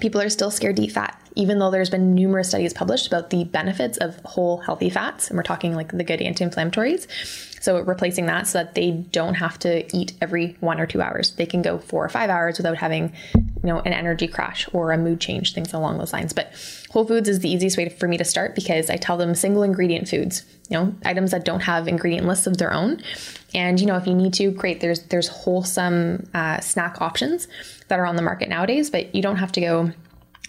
[0.00, 3.30] people are still scared to eat fat, even though there's been numerous studies published about
[3.30, 5.28] the benefits of whole healthy fats.
[5.28, 7.06] And we're talking like the good anti inflammatories.
[7.64, 11.30] So replacing that so that they don't have to eat every one or two hours.
[11.30, 14.92] They can go four or five hours without having, you know, an energy crash or
[14.92, 16.34] a mood change, things along those lines.
[16.34, 16.52] But
[16.90, 19.62] Whole Foods is the easiest way for me to start because I tell them single
[19.62, 23.02] ingredient foods, you know, items that don't have ingredient lists of their own.
[23.54, 24.82] And you know, if you need to, great.
[24.82, 27.48] There's there's wholesome uh, snack options
[27.88, 29.90] that are on the market nowadays, but you don't have to go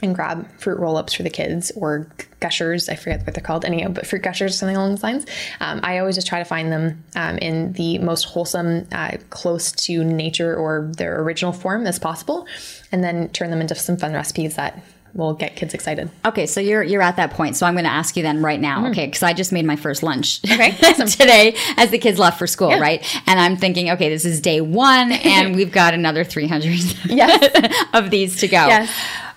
[0.05, 2.07] and grab fruit roll-ups for the kids or
[2.39, 5.25] gushers i forget what they're called anyhow but fruit gushers or something along those lines
[5.59, 9.71] um, i always just try to find them um, in the most wholesome uh, close
[9.71, 12.47] to nature or their original form as possible
[12.91, 14.81] and then turn them into some fun recipes that
[15.15, 16.11] will get kids excited.
[16.25, 17.55] Okay, so you're you're at that point.
[17.55, 18.81] So I'm going to ask you then right now.
[18.83, 18.91] Mm.
[18.91, 20.41] Okay, because I just made my first lunch.
[20.43, 21.07] Okay, awesome.
[21.07, 22.79] today as the kids left for school, yeah.
[22.79, 23.21] right?
[23.25, 26.65] And I'm thinking, okay, this is day one, and we've got another 300
[27.05, 27.85] yes.
[27.93, 28.67] of these to go.
[28.67, 28.91] Yes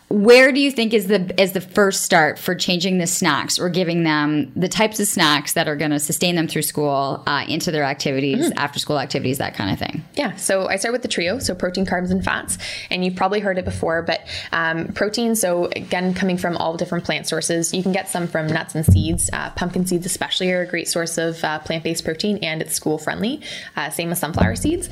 [0.08, 3.68] where do you think is the is the first start for changing the snacks or
[3.68, 7.44] giving them the types of snacks that are going to sustain them through school uh,
[7.46, 8.58] into their activities mm-hmm.
[8.58, 11.54] after school activities that kind of thing yeah so i start with the trio so
[11.54, 12.56] protein carbs and fats
[12.90, 17.04] and you've probably heard it before but um, protein so again coming from all different
[17.04, 20.62] plant sources you can get some from nuts and seeds uh, pumpkin seeds especially are
[20.62, 23.42] a great source of uh, plant-based protein and it's school friendly
[23.76, 24.88] uh, same as sunflower seeds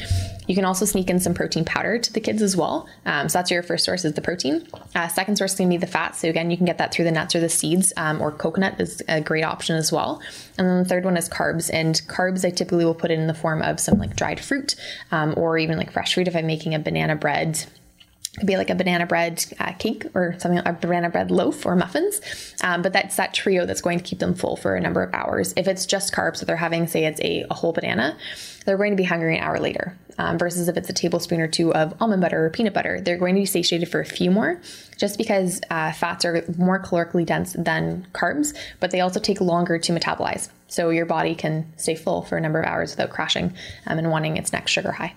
[0.46, 3.38] you can also sneak in some protein powder to the kids as well um, so
[3.38, 5.86] that's your first source is the protein uh, second source is going to be the
[5.86, 6.16] fat.
[6.16, 8.80] So again, you can get that through the nuts or the seeds, um, or coconut
[8.80, 10.20] is a great option as well.
[10.58, 11.70] And then the third one is carbs.
[11.72, 14.74] And carbs, I typically will put in the form of some like dried fruit,
[15.10, 17.66] um, or even like fresh fruit if I'm making a banana bread
[18.38, 21.64] could be like a banana bread uh, cake or something like a banana bread loaf
[21.64, 22.20] or muffins.
[22.62, 25.12] Um, but that's that trio that's going to keep them full for a number of
[25.14, 25.54] hours.
[25.56, 28.16] If it's just carbs that they're having, say it's a, a whole banana,
[28.64, 29.96] they're going to be hungry an hour later.
[30.18, 33.18] Um, versus if it's a tablespoon or two of almond butter or peanut butter, they're
[33.18, 34.60] going to be satiated for a few more,
[34.96, 39.78] just because uh, fats are more calorically dense than carbs, but they also take longer
[39.78, 40.48] to metabolize.
[40.68, 43.54] So your body can stay full for a number of hours without crashing
[43.86, 45.14] um, and wanting its next sugar high.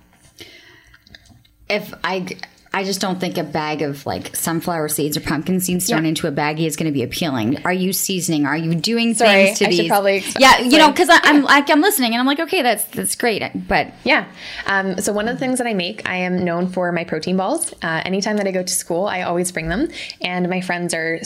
[1.69, 2.27] If I
[2.71, 6.09] I just don't think a bag of like sunflower seeds or pumpkin seeds thrown yeah.
[6.09, 7.65] into a baggie is going to be appealing.
[7.65, 8.45] Are you seasoning?
[8.45, 9.87] Are you doing Sorry, things to I these?
[9.87, 13.15] Probably yeah, you know, because I'm like I'm listening and I'm like, okay, that's that's
[13.15, 14.27] great, but yeah.
[14.67, 17.37] Um, so one of the things that I make, I am known for my protein
[17.37, 17.73] balls.
[17.81, 19.89] Uh, anytime that I go to school, I always bring them,
[20.21, 21.19] and my friends are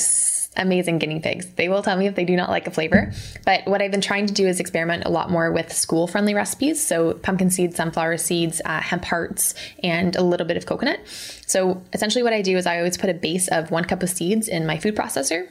[0.58, 1.48] amazing guinea pigs.
[1.56, 3.12] They will tell me if they do not like a flavor.
[3.46, 6.34] But what I've been trying to do is experiment a lot more with school friendly
[6.34, 6.86] recipes.
[6.86, 11.00] So pumpkin seeds, sunflower seeds, uh, hemp hearts, and a little bit of coconut.
[11.48, 14.10] So essentially, what I do is I always put a base of one cup of
[14.10, 15.48] seeds in my food processor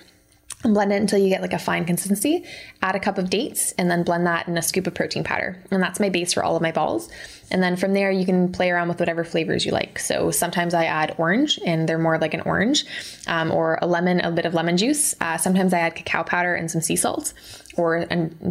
[0.63, 2.45] blend it until you get like a fine consistency.
[2.83, 5.63] Add a cup of dates and then blend that in a scoop of protein powder.
[5.71, 7.09] And that's my base for all of my balls.
[7.51, 9.99] And then from there, you can play around with whatever flavors you like.
[9.99, 12.85] So sometimes I add orange and they're more like an orange,
[13.27, 15.15] um, or a lemon, a bit of lemon juice.
[15.21, 17.35] Uh, sometimes I add cacao powder and some sea salt
[17.77, 18.07] or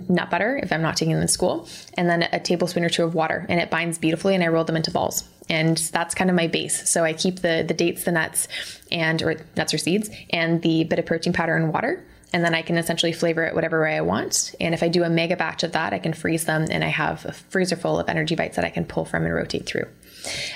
[0.09, 3.03] nut butter if I'm not taking them in school, and then a tablespoon or two
[3.03, 3.45] of water.
[3.49, 5.23] And it binds beautifully and I roll them into balls.
[5.49, 6.89] And that's kind of my base.
[6.89, 8.47] So I keep the, the dates, the nuts,
[8.91, 12.55] and or nuts or seeds, and the bit of protein powder and water and then
[12.55, 14.55] I can essentially flavor it whatever way I want.
[14.59, 16.87] And if I do a mega batch of that, I can freeze them and I
[16.87, 19.87] have a freezer full of energy bites that I can pull from and rotate through.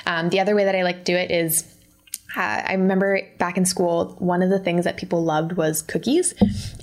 [0.05, 1.74] Um, the other way that I like to do it is
[2.35, 6.33] uh, I remember back in school, one of the things that people loved was cookies.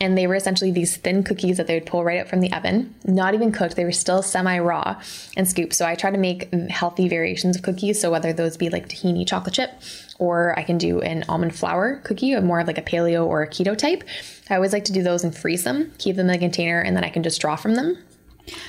[0.01, 2.53] And they were essentially these thin cookies that they would pull right out from the
[2.53, 3.77] oven, not even cooked.
[3.77, 5.01] They were still semi raw
[5.37, 5.75] and scooped.
[5.75, 8.01] So I try to make healthy variations of cookies.
[8.01, 9.71] So whether those be like tahini chocolate chip,
[10.19, 13.49] or I can do an almond flour cookie, more of like a paleo or a
[13.49, 14.05] keto type.
[14.49, 16.97] I always like to do those and freeze them, keep them in a container, and
[16.97, 17.99] then I can just draw from them.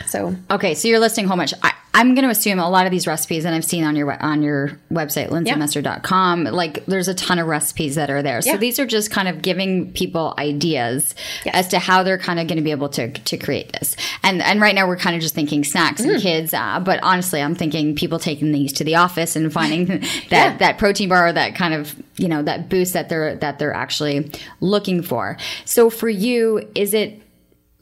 [0.08, 1.54] So okay, so you're listing whole bunch.
[1.63, 4.12] I, am going to assume a lot of these recipes, and I've seen on your
[4.21, 8.41] on your website, lindsaymustard.com, like there's a ton of recipes that are there.
[8.41, 8.58] So yeah.
[8.58, 11.56] these are just kind of giving people ideas yes.
[11.56, 13.95] as to how they're kind of going to be able to to create this.
[14.23, 16.13] And and right now we're kind of just thinking snacks mm.
[16.13, 19.86] and kids, uh, but honestly, I'm thinking people taking these to the office and finding
[19.88, 20.58] that yeah.
[20.58, 24.32] that protein bar, that kind of you know that boost that they're that they're actually
[24.62, 25.38] looking for.
[25.65, 27.23] So for you, is it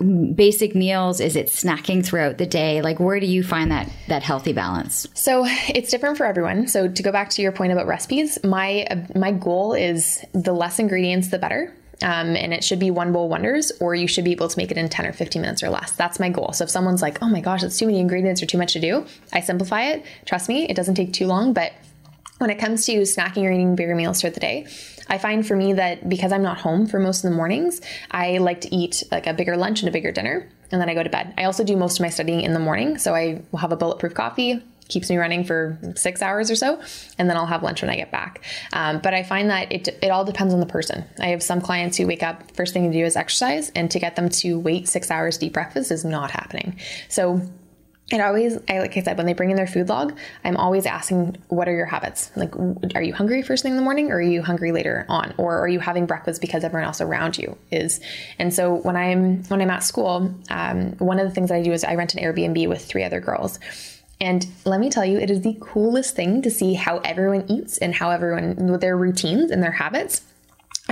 [0.02, 1.20] basic meals?
[1.20, 2.82] Is it snacking throughout the day?
[2.82, 5.08] Like where do you find that that healthy balance?
[5.14, 6.68] So it's different for everyone.
[6.68, 10.80] So to go back to your point about recipes, my my goal is the less
[10.80, 11.74] ingredients the better.
[12.04, 14.72] Um, and it should be one bowl wonders, or you should be able to make
[14.72, 15.92] it in 10 or 15 minutes or less.
[15.92, 16.52] That's my goal.
[16.52, 18.80] So if someone's like, oh my gosh, that's too many ingredients or too much to
[18.80, 20.04] do, I simplify it.
[20.26, 21.54] Trust me, it doesn't take too long.
[21.54, 21.74] But
[22.40, 24.66] when it comes to snacking or eating bigger meals throughout the day,
[25.08, 28.38] I find for me that because I'm not home for most of the mornings, I
[28.38, 30.48] like to eat like a bigger lunch and a bigger dinner.
[30.72, 31.34] and then I go to bed.
[31.38, 32.98] I also do most of my studying in the morning.
[32.98, 36.82] So I will have a bulletproof coffee, keeps me running for six hours or so,
[37.18, 38.44] and then I'll have lunch when I get back.
[38.74, 41.04] Um, but I find that it, it all depends on the person.
[41.20, 44.00] I have some clients who wake up, first thing to do is exercise, and to
[44.00, 46.80] get them to wait six hours eat breakfast is not happening.
[47.10, 47.42] So
[48.12, 50.86] it always I, like i said when they bring in their food log i'm always
[50.86, 52.32] asking what are your habits?
[52.36, 52.56] Like
[52.96, 55.34] are you hungry first thing in the morning or are you hungry later on?
[55.38, 58.00] Or are you having breakfast because everyone else around you is?
[58.40, 61.62] And so when i'm when i'm at school um, one of the things that i
[61.62, 63.60] do is i rent an airbnb with three other girls.
[64.22, 67.80] And let me tell you, it is the coolest thing to see how everyone eats
[67.80, 70.22] and how everyone, with their routines and their habits.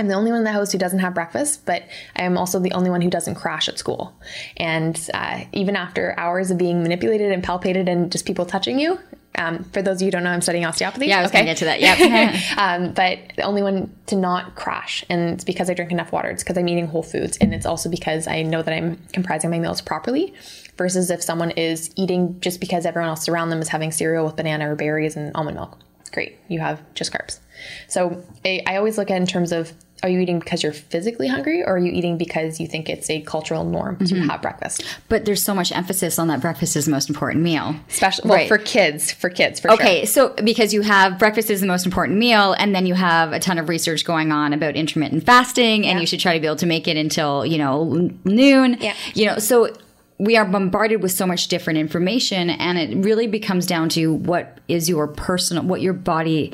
[0.00, 1.82] I'm the only one in the house who doesn't have breakfast, but
[2.16, 4.14] I am also the only one who doesn't crash at school.
[4.56, 8.98] And uh, even after hours of being manipulated and palpated and just people touching you,
[9.36, 11.06] um, for those of you who don't know, I'm studying osteopathy.
[11.06, 11.44] Yeah, I was okay.
[11.44, 11.80] going to get to that.
[11.80, 12.40] Yeah.
[12.56, 16.30] um, but the only one to not crash, and it's because I drink enough water.
[16.30, 19.50] It's because I'm eating whole foods, and it's also because I know that I'm comprising
[19.50, 20.32] my meals properly.
[20.78, 24.36] Versus if someone is eating just because everyone else around them is having cereal with
[24.36, 25.78] banana or berries and almond milk.
[26.10, 27.38] Great, you have just carbs.
[27.86, 31.28] So I, I always look at in terms of are you eating because you're physically
[31.28, 34.28] hungry or are you eating because you think it's a cultural norm to mm-hmm.
[34.28, 37.74] have breakfast but there's so much emphasis on that breakfast is the most important meal
[37.88, 38.48] especially well, right.
[38.48, 40.06] for kids for kids for okay sure.
[40.06, 43.40] so because you have breakfast is the most important meal and then you have a
[43.40, 46.00] ton of research going on about intermittent fasting and yeah.
[46.00, 48.94] you should try to be able to make it until you know noon yeah.
[49.14, 49.72] you know so
[50.20, 54.58] we are bombarded with so much different information and it really becomes down to what
[54.68, 56.52] is your personal what your body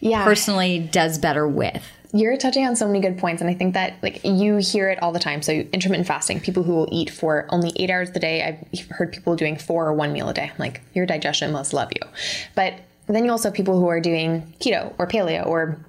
[0.00, 0.24] yeah.
[0.24, 3.94] personally does better with you're touching on so many good points and i think that
[4.02, 5.42] like you hear it all the time.
[5.42, 9.12] So intermittent fasting people who will eat for only eight hours a day i've heard
[9.12, 10.52] people doing four or one meal a day.
[10.58, 12.08] Like your digestion must love you.
[12.54, 12.74] But
[13.06, 15.84] then you also have people who are doing keto or paleo or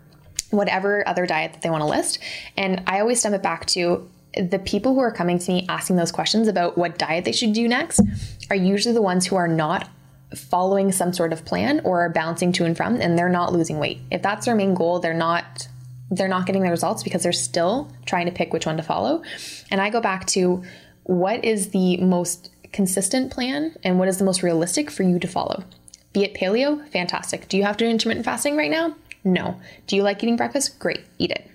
[0.50, 2.20] whatever other diet that they want to list.
[2.58, 5.96] And i always stem it back to the people who are coming to me asking
[5.96, 8.02] those questions about what diet they should do next
[8.50, 9.90] are usually the ones who are not
[10.36, 13.78] following some sort of plan or are bouncing to and from and they're not losing
[13.78, 14.00] weight.
[14.10, 15.68] If that's their main goal, they're not
[16.12, 19.24] they're not getting the results because they're still trying to pick which one to follow.
[19.72, 20.64] And I go back to
[21.04, 25.28] what is the most consistent plan and what is the most realistic for you to
[25.28, 25.64] follow?
[26.12, 27.48] Be it paleo, fantastic.
[27.48, 28.96] Do you have to do intermittent fasting right now?
[29.24, 29.60] No.
[29.88, 30.80] Do you like eating breakfast?
[30.80, 31.50] Great, eat it.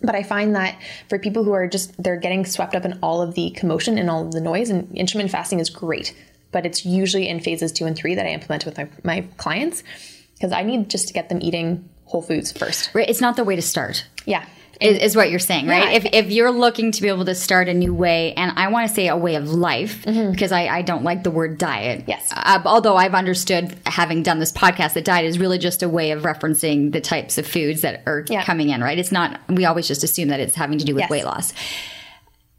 [0.00, 3.22] But I find that for people who are just, they're getting swept up in all
[3.22, 6.14] of the commotion and all of the noise, and intermittent fasting is great,
[6.50, 9.82] but it's usually in phases two and three that I implement with my, my clients
[10.34, 12.90] because I need just to get them eating whole foods first.
[12.94, 14.06] It's not the way to start.
[14.24, 14.46] Yeah.
[14.80, 15.84] Is, is, what you're saying, right?
[15.84, 15.98] Yeah.
[15.98, 18.88] If, if you're looking to be able to start a new way, and I want
[18.88, 20.32] to say a way of life, mm-hmm.
[20.32, 22.04] because I, I don't like the word diet.
[22.08, 22.32] Yes.
[22.34, 26.10] Uh, although I've understood, having done this podcast, that diet is really just a way
[26.10, 28.44] of referencing the types of foods that are yeah.
[28.44, 28.98] coming in, right?
[28.98, 31.10] It's not, we always just assume that it's having to do with yes.
[31.10, 31.52] weight loss.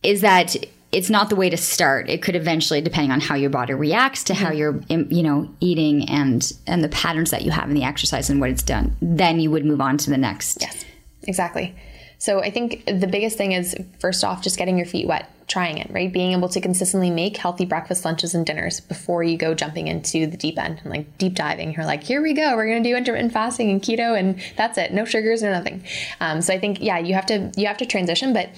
[0.01, 0.55] Is that
[0.95, 2.10] it's not the way to start.
[2.10, 4.45] It could eventually, depending on how your body reacts to mm-hmm.
[4.45, 8.29] how you're, you know, eating and and the patterns that you have in the exercise
[8.29, 8.95] and what it's done.
[9.01, 10.60] Then you would move on to the next.
[10.62, 10.86] Yes,
[11.23, 11.75] exactly.
[12.17, 15.77] So I think the biggest thing is first off, just getting your feet wet, trying
[15.77, 16.12] it, right?
[16.12, 20.25] Being able to consistently make healthy breakfast, lunches, and dinners before you go jumping into
[20.25, 21.73] the deep end and like deep diving.
[21.73, 24.93] You're like, here we go, we're gonna do intermittent fasting and keto, and that's it,
[24.93, 25.84] no sugars or nothing.
[26.21, 28.49] Um, so I think yeah, you have to you have to transition, but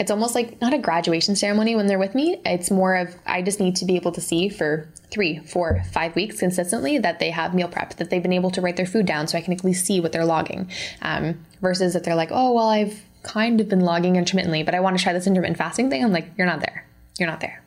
[0.00, 2.40] it's almost like not a graduation ceremony when they're with me.
[2.46, 6.16] It's more of I just need to be able to see for three, four, five
[6.16, 9.04] weeks consistently that they have meal prep, that they've been able to write their food
[9.04, 10.70] down so I can at least see what they're logging.
[11.02, 14.80] Um, versus if they're like, oh, well, I've kind of been logging intermittently, but I
[14.80, 16.02] want to try this intermittent fasting thing.
[16.02, 16.86] I'm like, you're not there.
[17.18, 17.62] You're not there.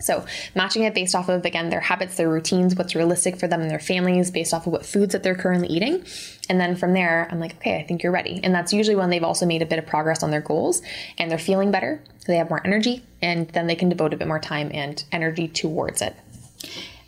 [0.00, 0.24] So,
[0.56, 3.70] matching it based off of, again, their habits, their routines, what's realistic for them and
[3.70, 6.04] their families, based off of what foods that they're currently eating.
[6.50, 8.40] And then from there, I'm like, okay, I think you're ready.
[8.42, 10.82] And that's usually when they've also made a bit of progress on their goals
[11.16, 12.02] and they're feeling better.
[12.26, 15.46] they have more energy, and then they can devote a bit more time and energy
[15.46, 16.16] towards it.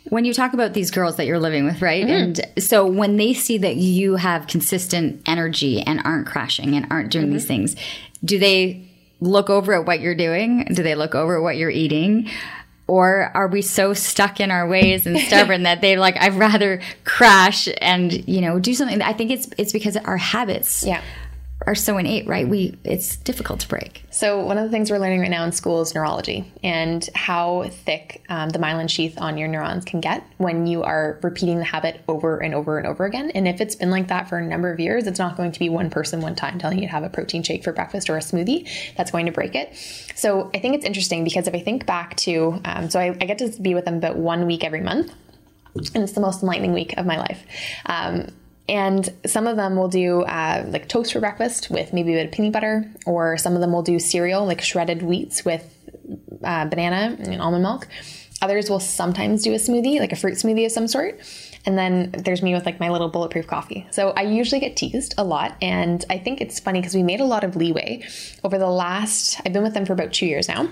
[0.05, 2.05] When you talk about these girls that you're living with, right?
[2.05, 2.41] Mm-hmm.
[2.55, 7.11] And so when they see that you have consistent energy and aren't crashing and aren't
[7.11, 7.33] doing mm-hmm.
[7.33, 7.75] these things,
[8.23, 10.65] do they look over at what you're doing?
[10.73, 12.29] Do they look over at what you're eating?
[12.87, 16.81] Or are we so stuck in our ways and stubborn that they like i'd rather
[17.05, 19.01] crash and you know do something.
[19.01, 20.83] I think it's it's because our habits.
[20.83, 21.01] Yeah
[21.65, 22.47] are so innate, right?
[22.47, 24.03] We it's difficult to break.
[24.11, 27.69] So one of the things we're learning right now in school is neurology and how
[27.69, 31.63] thick um, the myelin sheath on your neurons can get when you are repeating the
[31.63, 33.31] habit over and over and over again.
[33.31, 35.59] And if it's been like that for a number of years, it's not going to
[35.59, 38.17] be one person one time telling you to have a protein shake for breakfast or
[38.17, 39.75] a smoothie that's going to break it.
[40.15, 43.25] So I think it's interesting because if I think back to, um, so I, I
[43.25, 45.13] get to be with them about one week every month
[45.75, 47.45] and it's the most enlightening week of my life.
[47.85, 48.27] Um,
[48.67, 52.25] and some of them will do uh, like toast for breakfast with maybe a bit
[52.27, 55.69] of peanut butter, or some of them will do cereal, like shredded wheats with
[56.43, 57.87] uh, banana and almond milk.
[58.41, 61.19] Others will sometimes do a smoothie, like a fruit smoothie of some sort.
[61.65, 63.87] And then there's me with like my little bulletproof coffee.
[63.91, 65.55] So I usually get teased a lot.
[65.61, 68.05] And I think it's funny because we made a lot of leeway
[68.43, 70.67] over the last, I've been with them for about two years now.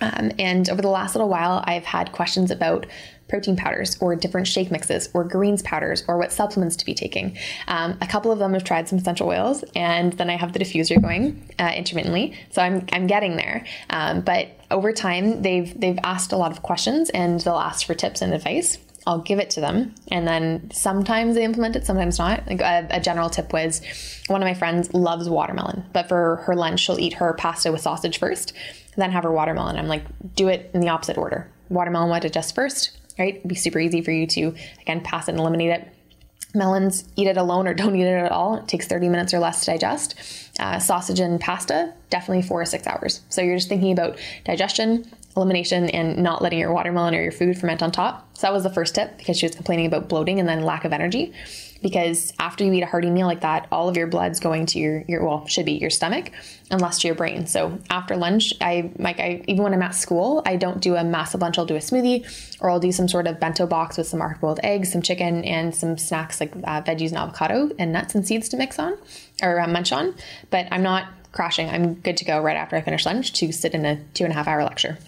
[0.00, 2.86] Um, and over the last little while, I've had questions about
[3.28, 7.36] protein powders or different shake mixes or greens powders or what supplements to be taking.
[7.68, 10.58] Um, a couple of them have tried some essential oils, and then I have the
[10.58, 12.34] diffuser going uh, intermittently.
[12.50, 13.64] So I'm, I'm getting there.
[13.90, 17.94] Um, but over time, they've they've asked a lot of questions, and they'll ask for
[17.94, 18.78] tips and advice.
[19.06, 22.44] I'll give it to them, and then sometimes they implement it, sometimes not.
[22.48, 23.80] Like a, a, general tip was,
[24.26, 27.82] one of my friends loves watermelon, but for her lunch she'll eat her pasta with
[27.82, 28.52] sausage first,
[28.96, 29.76] then have her watermelon.
[29.76, 30.02] I'm like,
[30.34, 31.48] do it in the opposite order.
[31.68, 33.36] Watermelon will digest first, right?
[33.36, 35.88] It'd be super easy for you to again pass it and eliminate it.
[36.54, 38.56] Melons, eat it alone or don't eat it at all.
[38.56, 40.14] It takes 30 minutes or less to digest.
[40.58, 43.20] Uh, sausage and pasta, definitely four or six hours.
[43.28, 45.06] So you're just thinking about digestion,
[45.36, 48.26] elimination and not letting your watermelon or your food ferment on top.
[48.36, 50.84] So that was the first tip because she was complaining about bloating and then lack
[50.84, 51.32] of energy.
[51.82, 54.78] Because after you eat a hearty meal like that, all of your blood's going to
[54.78, 56.30] your, your well, should be your stomach
[56.70, 57.46] and less to your brain.
[57.46, 61.04] So after lunch, I like I even when I'm at school, I don't do a
[61.04, 61.58] massive lunch.
[61.58, 64.40] I'll do a smoothie or I'll do some sort of bento box with some hard
[64.40, 68.26] boiled eggs, some chicken, and some snacks like uh, veggies and avocado and nuts and
[68.26, 68.96] seeds to mix on
[69.42, 70.14] or uh, munch on.
[70.50, 71.68] But I'm not crashing.
[71.68, 74.32] I'm good to go right after I finish lunch to sit in a two and
[74.32, 74.98] a half hour lecture.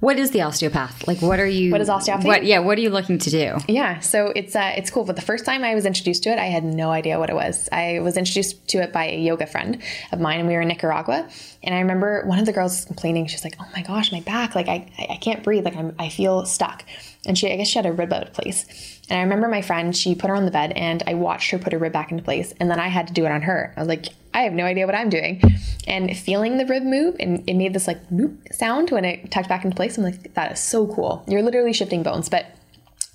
[0.00, 1.08] What is the osteopath?
[1.08, 1.72] Like, what are you?
[1.72, 2.28] What is osteopathy?
[2.28, 3.58] What, yeah, what are you looking to do?
[3.66, 5.04] Yeah, so it's uh, it's cool.
[5.04, 7.34] But the first time I was introduced to it, I had no idea what it
[7.34, 7.68] was.
[7.72, 9.82] I was introduced to it by a yoga friend
[10.12, 11.28] of mine, and we were in Nicaragua.
[11.64, 13.26] And I remember one of the girls complaining.
[13.26, 14.54] She's like, "Oh my gosh, my back!
[14.54, 15.64] Like I I can't breathe.
[15.64, 16.84] Like I'm, I feel stuck."
[17.26, 18.97] And she, I guess she had a rib out of place.
[19.10, 21.58] And I remember my friend, she put her on the bed, and I watched her
[21.58, 22.52] put her rib back into place.
[22.60, 23.72] And then I had to do it on her.
[23.76, 25.40] I was like, I have no idea what I'm doing.
[25.86, 29.48] And feeling the rib move, and it made this like noop sound when it tucked
[29.48, 29.96] back into place.
[29.96, 31.24] I'm like, that is so cool.
[31.26, 32.28] You're literally shifting bones.
[32.28, 32.46] But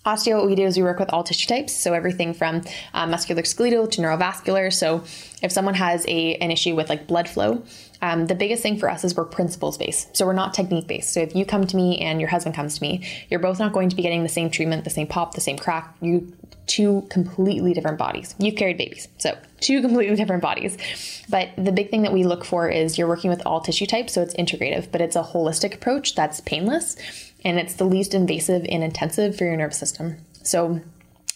[0.05, 2.61] Osteo, what we do is we work with all tissue types, so everything from
[2.93, 4.73] uh, muscular skeletal to neurovascular.
[4.73, 5.05] So
[5.41, 7.63] if someone has a an issue with like blood flow,
[8.03, 10.15] um, the biggest thing for us is we're principles based.
[10.15, 11.13] So we're not technique based.
[11.13, 13.71] So if you come to me and your husband comes to me, you're both not
[13.71, 15.95] going to be getting the same treatment, the same pop, the same crack.
[16.01, 16.33] You
[16.67, 18.35] two completely different bodies.
[18.39, 20.77] You've carried babies, so two completely different bodies.
[21.29, 24.13] But the big thing that we look for is you're working with all tissue types,
[24.13, 26.97] so it's integrative, but it's a holistic approach that's painless
[27.45, 30.17] and it's the least invasive and intensive for your nervous system.
[30.43, 30.81] So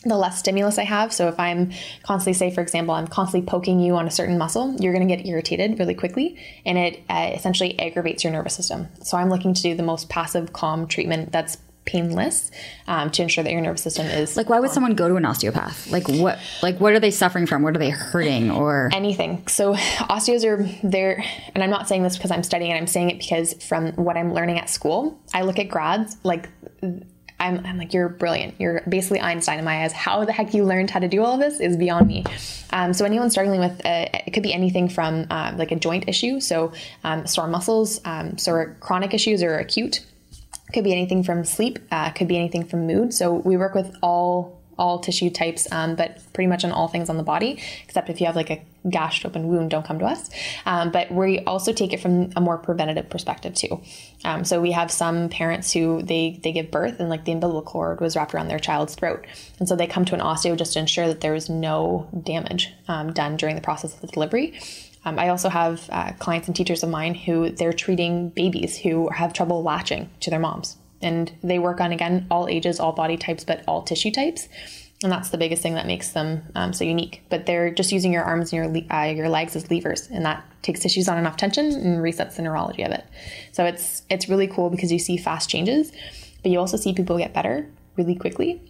[0.08, 1.14] the less stimulus I have.
[1.14, 1.72] So if I'm
[2.04, 5.16] constantly, say, for example, I'm constantly poking you on a certain muscle, you're going to
[5.16, 8.88] get irritated really quickly and it uh, essentially aggravates your nervous system.
[9.04, 12.52] So I'm looking to do the most passive, calm treatment that's painless
[12.88, 14.74] um, to ensure that your nervous system is like why would calm.
[14.74, 17.80] someone go to an osteopath like what like what are they suffering from what are
[17.80, 21.24] they hurting or anything so osteos are there
[21.56, 24.18] and i'm not saying this because i'm studying it i'm saying it because from what
[24.18, 26.50] i'm learning at school i look at grads like
[27.40, 28.56] I'm, I'm, like, you're brilliant.
[28.60, 29.94] You're basically Einstein in my eyes.
[29.94, 32.26] How the heck you learned how to do all of this is beyond me.
[32.72, 36.06] Um, so anyone struggling with uh, it could be anything from uh, like a joint
[36.08, 36.74] issue, so
[37.04, 40.06] um, sore muscles, um, so chronic issues or acute.
[40.74, 41.80] Could be anything from sleep.
[41.92, 43.14] Uh, could be anything from mood.
[43.14, 47.10] So we work with all all tissue types, um, but pretty much on all things
[47.10, 50.06] on the body, except if you have like a gashed open wound, don't come to
[50.06, 50.30] us.
[50.66, 53.82] Um, but we also take it from a more preventative perspective too.
[54.24, 57.62] Um, so we have some parents who they they give birth and like the umbilical
[57.62, 59.26] cord was wrapped around their child's throat,
[59.60, 62.74] and so they come to an osteo just to ensure that there was no damage
[62.88, 64.60] um, done during the process of the delivery.
[65.06, 69.10] Um, I also have uh, clients and teachers of mine who they're treating babies who
[69.10, 73.18] have trouble latching to their moms and they work on again all ages all body
[73.18, 74.50] types but all tissue types
[75.04, 77.22] and that's the biggest thing that makes them um, so unique.
[77.30, 80.44] But they're just using your arms and your, uh, your legs as levers and that
[80.64, 83.06] takes tissues on enough tension and resets the neurology of it.
[83.52, 85.92] So it's it's really cool because you see fast changes
[86.42, 88.62] but you also see people get better really quickly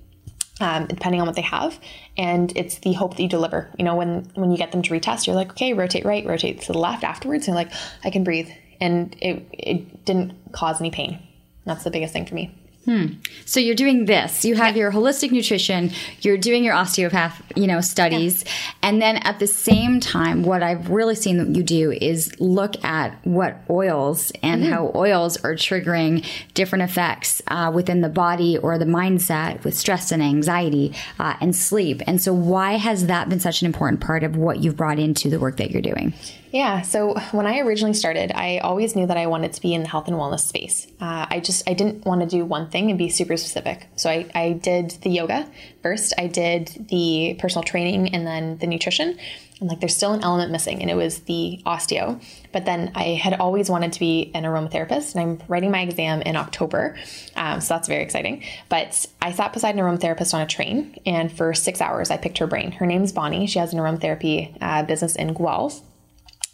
[0.59, 1.79] um, depending on what they have.
[2.17, 3.69] And it's the hope that you deliver.
[3.77, 6.61] You know when when you get them to retest you're like okay rotate right rotate
[6.61, 7.47] to the left afterwards.
[7.47, 7.71] And like
[8.03, 8.49] i can breathe.
[8.79, 11.19] And it, it didn't cause any pain.
[11.65, 12.53] That's the biggest thing for me.
[12.87, 13.07] Hmm.
[13.43, 14.45] So you're doing this.
[14.45, 14.83] You have yeah.
[14.83, 15.91] your holistic nutrition.
[16.21, 18.51] You're doing your osteopath, you know, studies, yeah.
[18.81, 22.81] and then at the same time, what I've really seen that you do is look
[22.85, 24.71] at what oils and mm-hmm.
[24.71, 30.13] how oils are triggering different effects uh, within the body or the mindset with stress
[30.13, 32.01] and anxiety uh, and sleep.
[32.07, 35.29] And so, why has that been such an important part of what you've brought into
[35.29, 36.13] the work that you're doing?
[36.57, 36.81] Yeah.
[36.81, 39.87] So when I originally started, I always knew that I wanted to be in the
[39.87, 40.87] health and wellness space.
[40.99, 43.87] Uh, I just I didn't want to do one thing and be super specific.
[43.95, 45.47] So I, I did the yoga
[45.83, 46.15] first.
[46.17, 49.19] I did the personal training and then the nutrition.
[49.59, 52.23] And like there's still an element missing, and it was the osteo.
[52.51, 56.23] But then I had always wanted to be an aromatherapist, and I'm writing my exam
[56.23, 56.95] in October,
[57.35, 58.43] um, so that's very exciting.
[58.69, 62.37] But I sat beside an aromatherapist on a train, and for six hours I picked
[62.37, 62.71] her brain.
[62.71, 63.47] Her name's Bonnie.
[63.47, 65.81] She has an aromatherapy uh, business in Guelph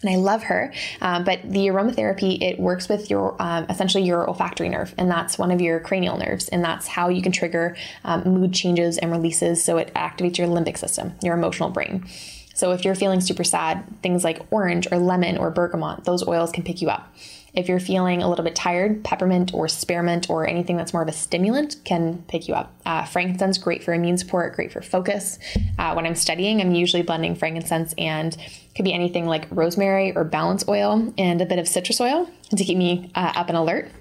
[0.04, 0.74] and I love her.
[1.02, 5.38] Um, but the aromatherapy it works with your um, essentially your olfactory nerve, and that's
[5.38, 9.12] one of your cranial nerves, and that's how you can trigger um, mood changes and
[9.12, 9.64] releases.
[9.64, 12.06] So it activates your limbic system, your emotional brain.
[12.54, 16.52] So if you're feeling super sad, things like orange or lemon or bergamot, those oils
[16.52, 17.12] can pick you up.
[17.54, 21.08] If you're feeling a little bit tired, peppermint or spearmint or anything that's more of
[21.08, 22.74] a stimulant can pick you up.
[22.86, 25.38] Uh, frankincense, great for immune support, great for focus.
[25.78, 28.36] Uh, when I'm studying, I'm usually blending frankincense and
[28.76, 32.64] could be anything like rosemary or balance oil and a bit of citrus oil to
[32.64, 33.92] keep me uh, up and alert.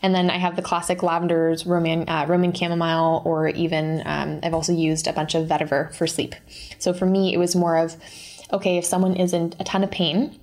[0.00, 4.54] And then I have the classic lavenders, Roman, uh, Roman chamomile, or even um, I've
[4.54, 6.34] also used a bunch of vetiver for sleep.
[6.78, 7.96] So for me, it was more of
[8.52, 10.38] okay, if someone is in a ton of pain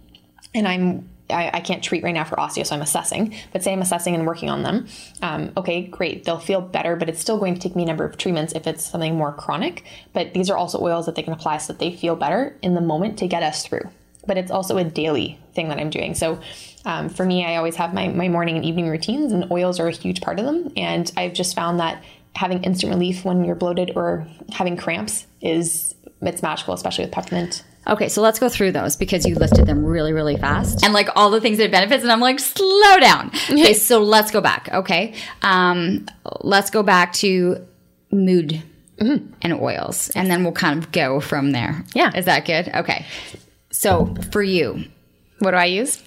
[0.55, 3.35] and I'm I, I, can't treat right now for osteo, so I'm assessing.
[3.51, 4.87] But say I'm assessing and working on them.
[5.21, 6.23] Um, okay, great.
[6.23, 8.67] They'll feel better, but it's still going to take me a number of treatments if
[8.67, 9.83] it's something more chronic.
[10.13, 12.73] But these are also oils that they can apply so that they feel better in
[12.73, 13.89] the moment to get us through.
[14.25, 16.13] But it's also a daily thing that I'm doing.
[16.15, 16.39] So
[16.85, 19.87] um, for me, I always have my, my morning and evening routines, and oils are
[19.87, 20.71] a huge part of them.
[20.77, 22.03] And I've just found that
[22.35, 27.63] having instant relief when you're bloated or having cramps is it's magical, especially with peppermint
[27.89, 31.09] Okay, so let's go through those because you listed them really, really fast and like
[31.15, 33.31] all the things that benefits, and I'm like, slow down.
[33.49, 34.69] Okay, so let's go back.
[34.71, 36.07] Okay, um,
[36.41, 37.65] let's go back to
[38.11, 38.61] mood
[38.97, 39.33] mm-hmm.
[39.41, 41.83] and oils, and then we'll kind of go from there.
[41.93, 42.69] Yeah, is that good?
[42.73, 43.05] Okay,
[43.71, 44.85] so for you,
[45.39, 46.01] what do I use?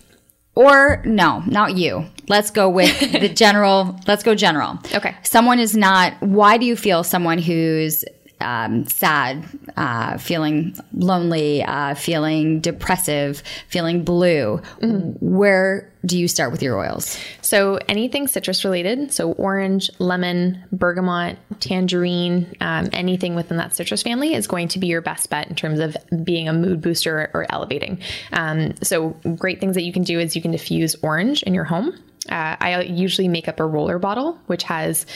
[0.54, 2.06] Or no, not you.
[2.28, 3.98] Let's go with the general.
[4.06, 4.78] Let's go general.
[4.94, 5.16] Okay.
[5.22, 6.14] Someone is not.
[6.20, 8.04] Why do you feel someone who's
[8.42, 9.44] um, sad,
[9.76, 15.12] uh, feeling lonely, uh, feeling depressive, feeling blue, mm-hmm.
[15.20, 17.18] where do you start with your oils?
[17.42, 24.34] So anything citrus related, so orange, lemon, bergamot, tangerine, um, anything within that citrus family
[24.34, 27.46] is going to be your best bet in terms of being a mood booster or,
[27.52, 28.00] elevating.
[28.32, 31.64] Um, so great things that you can do is you can diffuse orange in your
[31.64, 31.92] home.
[32.28, 35.06] Uh, I usually make up a roller bottle, which has,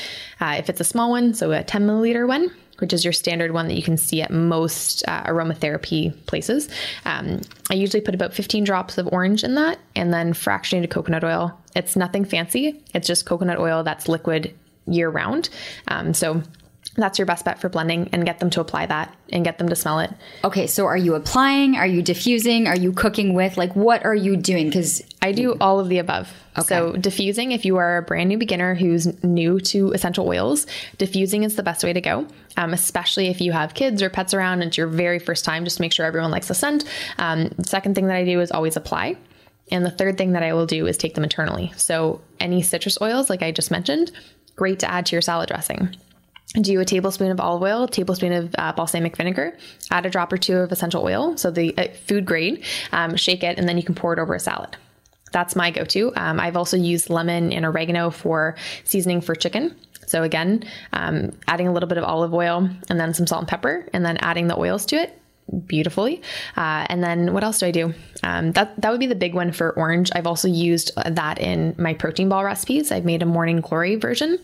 [0.41, 3.53] uh, if it's a small one, so a 10 milliliter one, which is your standard
[3.53, 6.68] one that you can see at most uh, aromatherapy places.
[7.05, 11.24] Um, I usually put about 15 drops of orange in that and then fractionated coconut
[11.24, 11.59] oil.
[11.74, 14.55] It's nothing fancy, it's just coconut oil that's liquid
[14.87, 15.49] year round.
[15.89, 16.43] Um, so
[16.97, 19.68] that's your best bet for blending and get them to apply that and get them
[19.68, 20.11] to smell it.
[20.44, 21.76] Okay, so are you applying?
[21.76, 22.66] Are you diffusing?
[22.66, 23.57] Are you cooking with?
[23.57, 24.66] Like, what are you doing?
[24.66, 26.32] Because I do all of the above.
[26.59, 26.68] Okay.
[26.68, 30.66] So, diffusing, if you are a brand new beginner who's new to essential oils,
[30.97, 32.26] diffusing is the best way to go,
[32.57, 35.64] um, especially if you have kids or pets around and it's your very first time,
[35.64, 36.84] just make sure everyone likes the scent.
[37.18, 39.16] Um, second thing that I do is always apply.
[39.70, 41.72] And the third thing that I will do is take them internally.
[41.76, 44.12] So, any citrus oils, like I just mentioned,
[44.55, 45.94] great to add to your salad dressing
[46.55, 49.57] do a tablespoon of olive oil, a tablespoon of uh, balsamic vinegar,
[49.90, 53.42] add a drop or two of essential oil, so the uh, food grade, um, shake
[53.42, 54.76] it, and then you can pour it over a salad.
[55.32, 56.12] That's my go to.
[56.16, 59.76] Um, I've also used lemon and oregano for seasoning for chicken.
[60.07, 63.49] So, again, um, adding a little bit of olive oil and then some salt and
[63.49, 65.20] pepper, and then adding the oils to it
[65.66, 66.22] beautifully.
[66.57, 67.94] Uh, and then what else do I do?
[68.22, 70.11] Um, that that would be the big one for orange.
[70.14, 72.90] I've also used that in my protein ball recipes.
[72.90, 74.38] I've made a morning glory version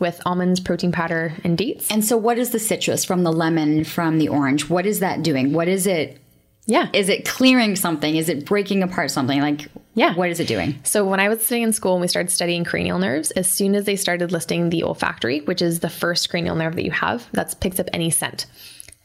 [0.00, 1.90] with almonds, protein powder, and dates.
[1.90, 4.68] And so, what is the citrus from the lemon from the orange?
[4.68, 5.52] What is that doing?
[5.52, 6.18] What is it?
[6.66, 6.88] Yeah.
[6.92, 8.16] Is it clearing something?
[8.16, 9.40] Is it breaking apart something?
[9.40, 10.14] Like, yeah.
[10.14, 10.78] What is it doing?
[10.82, 13.74] So, when I was sitting in school and we started studying cranial nerves, as soon
[13.74, 17.26] as they started listing the olfactory, which is the first cranial nerve that you have,
[17.32, 18.46] that picks up any scent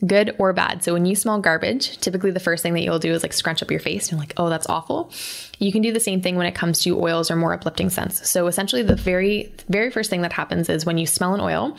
[0.06, 0.84] good or bad.
[0.84, 3.62] So when you smell garbage, typically the first thing that you'll do is like scrunch
[3.62, 4.12] up your face.
[4.12, 5.12] You're like, oh, that's awful.
[5.60, 8.30] You can do the same thing when it comes to oils or more uplifting scents.
[8.30, 11.78] So essentially, the very, very first thing that happens is when you smell an oil,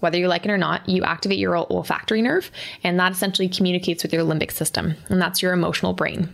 [0.00, 2.50] whether you like it or not, you activate your olfactory nerve,
[2.82, 6.28] and that essentially communicates with your limbic system, and that's your emotional brain.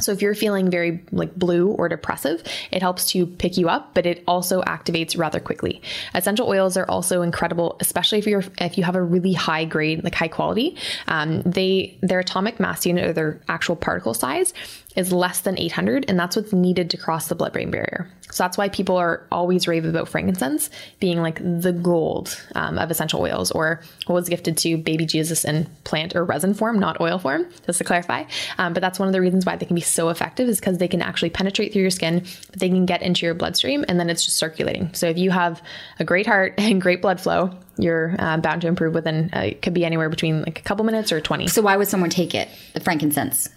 [0.00, 3.94] So if you're feeling very like blue or depressive, it helps to pick you up,
[3.94, 5.80] but it also activates rather quickly.
[6.14, 10.02] Essential oils are also incredible, especially if you're if you have a really high grade,
[10.02, 10.76] like high quality.
[11.06, 14.52] Um, they their atomic mass unit or their actual particle size
[14.96, 18.10] is less than 800, and that's what's needed to cross the blood brain barrier.
[18.34, 20.68] So that's why people are always rave about frankincense
[20.98, 25.44] being like the gold um, of essential oils, or what was gifted to baby Jesus
[25.44, 28.24] in plant or resin form, not oil form, just to clarify.
[28.58, 30.78] Um, but that's one of the reasons why they can be so effective is because
[30.78, 34.00] they can actually penetrate through your skin, but they can get into your bloodstream, and
[34.00, 34.92] then it's just circulating.
[34.94, 35.62] So if you have
[36.00, 39.62] a great heart and great blood flow, you're uh, bound to improve within uh, it
[39.62, 42.34] could be anywhere between like a couple minutes or 20 So why would someone take
[42.34, 42.48] it?
[42.72, 43.48] The frankincense.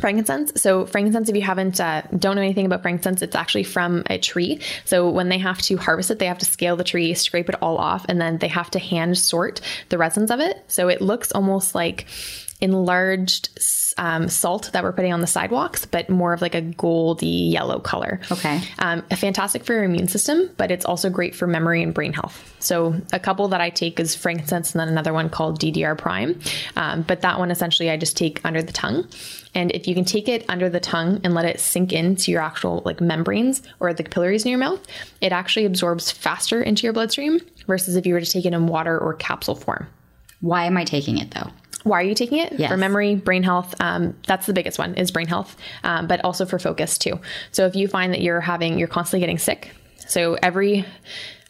[0.00, 4.02] Frankincense so frankincense if you haven't uh, don't know anything about frankincense it's actually from
[4.08, 7.14] a tree so when they have to harvest it they have to scale the tree
[7.14, 10.64] scrape it all off and then they have to hand sort the resins of it
[10.68, 12.06] so it looks almost like
[12.60, 13.48] enlarged
[13.98, 17.78] um, salt that we're putting on the sidewalks, but more of like a goldy yellow
[17.78, 18.20] color.
[18.30, 18.60] Okay.
[18.78, 22.54] Um, fantastic for your immune system, but it's also great for memory and brain health.
[22.60, 26.38] So a couple that I take is frankincense and then another one called DDR Prime.
[26.76, 29.08] Um, but that one essentially I just take under the tongue.
[29.54, 32.40] And if you can take it under the tongue and let it sink into your
[32.40, 34.80] actual like membranes or the capillaries in your mouth,
[35.20, 38.66] it actually absorbs faster into your bloodstream versus if you were to take it in
[38.66, 39.88] water or capsule form.
[40.40, 41.50] Why am I taking it though?
[41.82, 42.52] Why are you taking it?
[42.58, 42.70] Yes.
[42.70, 43.74] For memory, brain health.
[43.80, 47.18] Um, that's the biggest one is brain health, um, but also for focus too.
[47.52, 49.72] So if you find that you're having, you're constantly getting sick.
[50.06, 50.84] So every,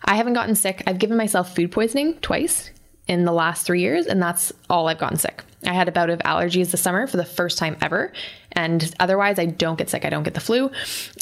[0.05, 0.83] I haven't gotten sick.
[0.87, 2.71] I've given myself food poisoning twice
[3.09, 5.43] in the last three years, and that's all I've gotten sick.
[5.65, 8.13] I had a bout of allergies this summer for the first time ever.
[8.53, 10.05] And otherwise, I don't get sick.
[10.05, 10.71] I don't get the flu.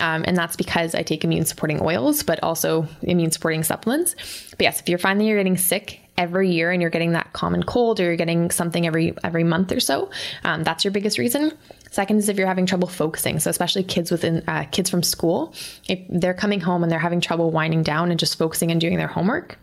[0.01, 4.15] Um, and that's because I take immune supporting oils, but also immune supporting supplements.
[4.51, 7.63] But yes, if you're finding you're getting sick every year and you're getting that common
[7.63, 10.11] cold or you're getting something every every month or so,
[10.45, 11.53] um, that's your biggest reason.
[11.91, 13.39] Second is if you're having trouble focusing.
[13.39, 15.55] So especially kids within uh, kids from school,
[15.89, 18.97] if they're coming home and they're having trouble winding down and just focusing and doing
[18.99, 19.59] their homework,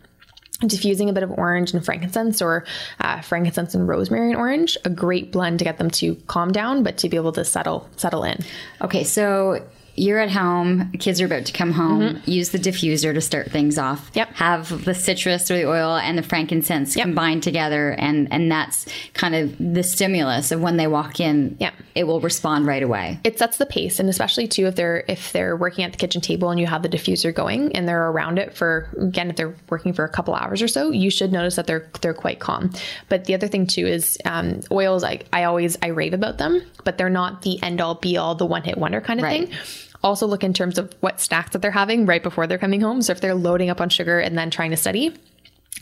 [0.59, 2.65] diffusing a bit of orange and frankincense or
[2.99, 6.83] uh, frankincense and rosemary and orange a great blend to get them to calm down
[6.83, 8.43] but to be able to settle settle in.
[8.81, 9.65] Okay, so
[9.97, 13.77] you're at home, kids are about to come home, use the diffuser to start things
[13.77, 14.11] off.
[14.13, 14.29] Yep.
[14.33, 17.05] Have the citrus or the oil and the frankincense Yep.
[17.05, 21.55] combined together and and that's kind of the stimulus of when they walk in.
[21.59, 21.73] Yep.
[21.95, 23.19] It will respond right away.
[23.23, 26.19] it sets the pace and especially too if they're if they're working at the kitchen
[26.21, 29.55] table and you have the diffuser going and they're around it for again if they're
[29.69, 32.69] working for a couple hours or so you should notice that they're they're quite calm
[33.07, 36.61] but the other thing too is um, oils I, I always i rave about them
[36.83, 39.47] but they're not the end all be all the one hit wonder kind of Right.
[39.49, 39.57] thing
[40.05, 43.01] also look in terms of what snacks that they're having right before they're coming home
[43.01, 45.13] so if they're loading up on sugar and then trying to study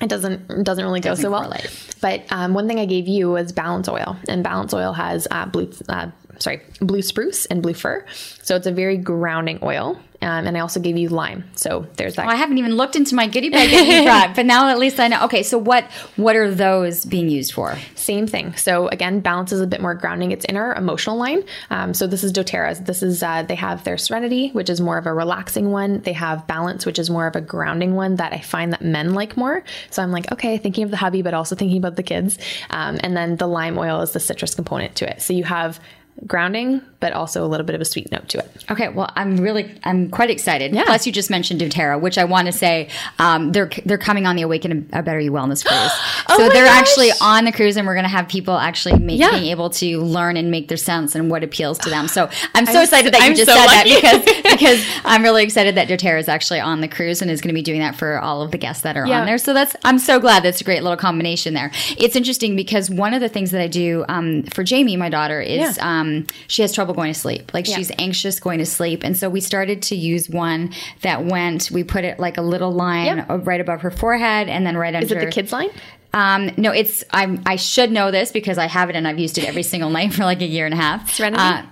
[0.01, 1.53] it doesn't it doesn't really go so well.
[2.01, 5.45] But um, one thing I gave you was balance oil, and balance oil has uh,
[5.45, 6.09] blue, uh,
[6.39, 8.05] sorry, blue spruce and blue fir.
[8.43, 9.99] So it's a very grounding oil.
[10.23, 11.43] Um, and I also gave you lime.
[11.55, 12.27] So there's that.
[12.27, 14.99] I haven't even looked into my goodie bag that you brought, but now at least
[14.99, 15.25] I know.
[15.25, 15.83] Okay, so what
[16.15, 17.77] what are those being used for?
[17.95, 18.55] Same thing.
[18.55, 20.31] So again, balance is a bit more grounding.
[20.31, 21.43] It's in our emotional line.
[21.69, 22.79] Um, so this is DoTerra's.
[22.79, 25.99] This is uh, they have their Serenity, which is more of a relaxing one.
[26.01, 29.13] They have Balance, which is more of a grounding one that I find that men
[29.13, 29.63] like more.
[29.89, 32.37] So I'm like, okay, thinking of the hubby, but also thinking about the kids.
[32.69, 35.21] Um, and then the lime oil is the citrus component to it.
[35.21, 35.81] So you have
[36.27, 38.63] grounding, but also a little bit of a sweet note to it.
[38.71, 40.73] Okay, well, I'm really, I'm quite excited.
[40.73, 40.85] Yeah.
[40.85, 42.87] Plus, you just mentioned doTERRA, which I want to say,
[43.19, 45.91] um, they're they're coming on the Awaken a Better You Wellness cruise.
[46.29, 46.79] Oh so they're gosh.
[46.81, 49.31] actually on the cruise, and we're going to have people actually make, Yeah.
[49.31, 52.07] being able to learn and make their sense and what appeals to them.
[52.07, 54.01] So I'm so I'm excited so- that you I'm just so said lucky.
[54.01, 57.41] that because because I'm really excited that doTERRA is actually on the cruise and is
[57.41, 59.19] going to be doing that for all of the guests that are Yeah.
[59.19, 59.37] on there.
[59.37, 61.69] So that's I'm so glad that's a great little combination there.
[61.97, 65.41] It's interesting because one of the things that I do um, for Jamie, my daughter,
[65.41, 67.53] is um, she has trouble going to sleep.
[67.53, 67.75] Like Yeah.
[67.77, 70.71] she's anxious going to sleep, and so we started to use one
[71.01, 71.69] that went.
[71.71, 73.27] We put it like a little line Yep.
[73.45, 75.05] right above her forehead, and then right under.
[75.05, 75.69] Is it the kids line?
[76.13, 79.37] Um, no, it's I'm I should know this because I have it and I've used
[79.37, 81.11] it every single night for like a year and a half.
[81.11, 81.41] Serenity?
[81.41, 81.63] Uh,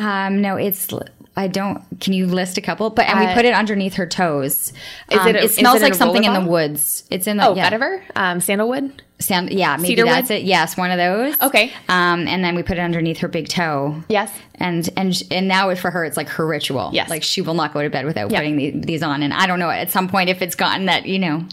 [0.00, 0.88] um, no, it's
[1.36, 1.82] I don't.
[2.00, 2.90] Can you list a couple?
[2.90, 4.72] But and we Uh, put it underneath her toes.
[5.10, 7.04] Is Um, it a- it smells it like something in the woods.
[7.10, 7.70] It's in the Oh, yeah.
[7.70, 9.02] vetiver, um, sandalwood.
[9.20, 10.12] Sand, yeah, maybe Cedarwood?
[10.14, 10.42] that's it.
[10.42, 11.40] Yes, one of those.
[11.40, 11.72] Okay.
[11.88, 14.02] Um, and then we put it underneath her big toe.
[14.08, 14.30] Yes.
[14.56, 16.90] And and and now for her, it's like her ritual.
[16.92, 17.08] Yes.
[17.08, 18.38] Like she will not go to bed without Yeah.
[18.40, 19.22] putting the, these on.
[19.22, 21.46] And I don't know at some point if it's gotten that you know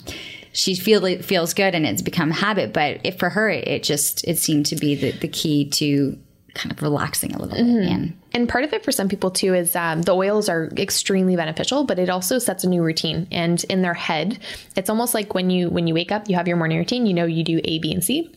[0.53, 2.73] she feel feels good and it's become habit.
[2.73, 6.17] But if for her, it, it just it seemed to be the the key to
[6.53, 7.75] kind of relaxing a little Mm-hmm.
[7.79, 7.89] bit.
[7.91, 11.35] And And part of it for some people too is um, the oils are extremely
[11.35, 13.27] beneficial, but it also sets a new routine.
[13.31, 14.39] And in their head,
[14.75, 17.05] it's almost like when you when you wake up, you have your morning routine.
[17.05, 18.31] You know you do A, B, and C.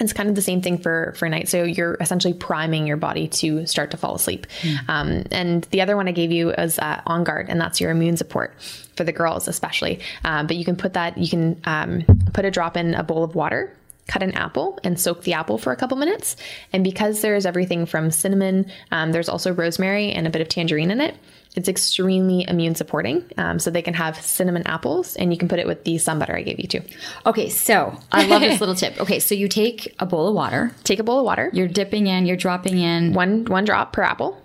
[0.00, 1.48] It's kind of the same thing for for night.
[1.48, 4.48] So you're essentially priming your body to start to fall asleep.
[4.88, 7.92] Um, and the other one I gave you is uh, On Guard, and that's your
[7.92, 8.52] immune support
[8.96, 10.00] for the girls especially.
[10.24, 12.02] Um, but you can put that you can um,
[12.32, 13.72] put a drop in a bowl of water
[14.06, 16.36] cut an apple and soak the apple for a couple minutes.
[16.72, 20.90] And because there's everything from cinnamon, um, there's also rosemary and a bit of tangerine
[20.90, 21.16] in it.
[21.56, 23.24] It's extremely immune supporting.
[23.38, 26.18] Um, so they can have cinnamon apples and you can put it with the sun
[26.18, 26.82] butter I gave you too.
[27.24, 29.00] Okay, so I love this little tip.
[29.00, 32.08] Okay, so you take a bowl of water, Take a bowl of water, you're dipping
[32.08, 34.42] in, you're dropping in one one drop per apple.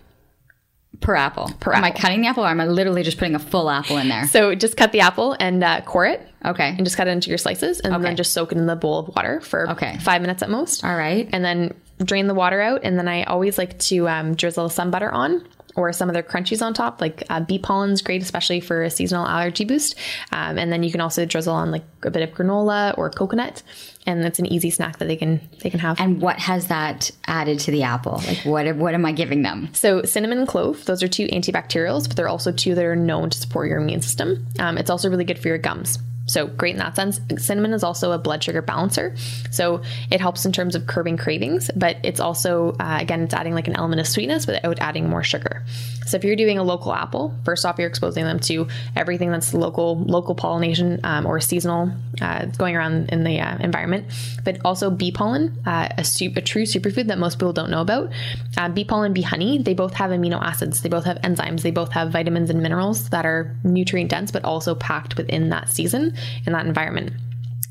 [1.01, 1.49] per apple.
[1.59, 3.97] Per am I cutting the apple or am I literally just putting a full apple
[3.97, 4.27] in there?
[4.27, 6.69] So just cut the apple and uh, core it Okay.
[6.69, 8.03] and just cut it into your slices and Okay.
[8.03, 9.97] then just soak it in the bowl of water for Okay.
[9.99, 10.83] five minutes at most.
[10.83, 11.27] All right.
[11.33, 11.73] And then
[12.03, 12.81] drain the water out.
[12.83, 15.43] And then I always like to um, drizzle some butter on
[15.75, 19.25] or some other crunchies on top, like uh, bee pollen's great, especially for a seasonal
[19.27, 19.95] allergy boost.
[20.31, 23.61] Um, and then you can also drizzle on like a bit of granola or coconut,
[24.05, 25.99] and it's an easy snack that they can they can have.
[25.99, 28.21] And what has that added to the apple?
[28.27, 29.69] Like what what am I giving them?
[29.73, 33.29] So cinnamon and clove, those are two antibacterials, but they're also two that are known
[33.29, 34.47] to support your immune system.
[34.57, 35.99] Um, it's also really good for your gums.
[36.29, 37.19] So great in that sense.
[37.37, 39.15] Cinnamon is also a blood sugar balancer.
[39.51, 43.53] So it helps in terms of curbing cravings, but it's also, uh, again, it's adding
[43.53, 45.63] like an element of sweetness without adding more sugar.
[46.05, 49.53] So if you're doing a local apple, first off, you're exposing them to everything that's
[49.53, 54.07] local, local pollination um, or seasonal uh, going around in the uh, environment,
[54.43, 57.81] but also bee pollen, uh, a, su- a true superfood that most people don't know
[57.81, 58.11] about.
[58.57, 61.71] Uh, bee pollen, bee honey, they both have amino acids, they both have enzymes, they
[61.71, 66.15] both have vitamins and minerals that are nutrient dense, but also packed within that season
[66.45, 67.13] in that environment.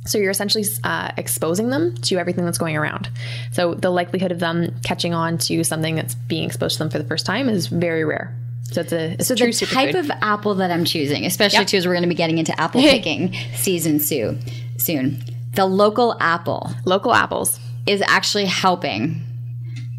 [0.06, 3.10] So you're essentially uh, exposing them to everything that's going around.
[3.52, 6.98] So the likelihood of them catching on to something that's being exposed to them for
[6.98, 8.34] the first time is very rare.
[8.70, 9.98] So it's a, it's So a true the type superfood.
[10.00, 11.66] of apple that I'm choosing, especially Yep.
[11.68, 14.40] too as we're going to be getting into apple picking season soon.
[14.78, 15.22] Soon,
[15.54, 17.58] the local apple local apples.
[17.86, 19.22] is actually helping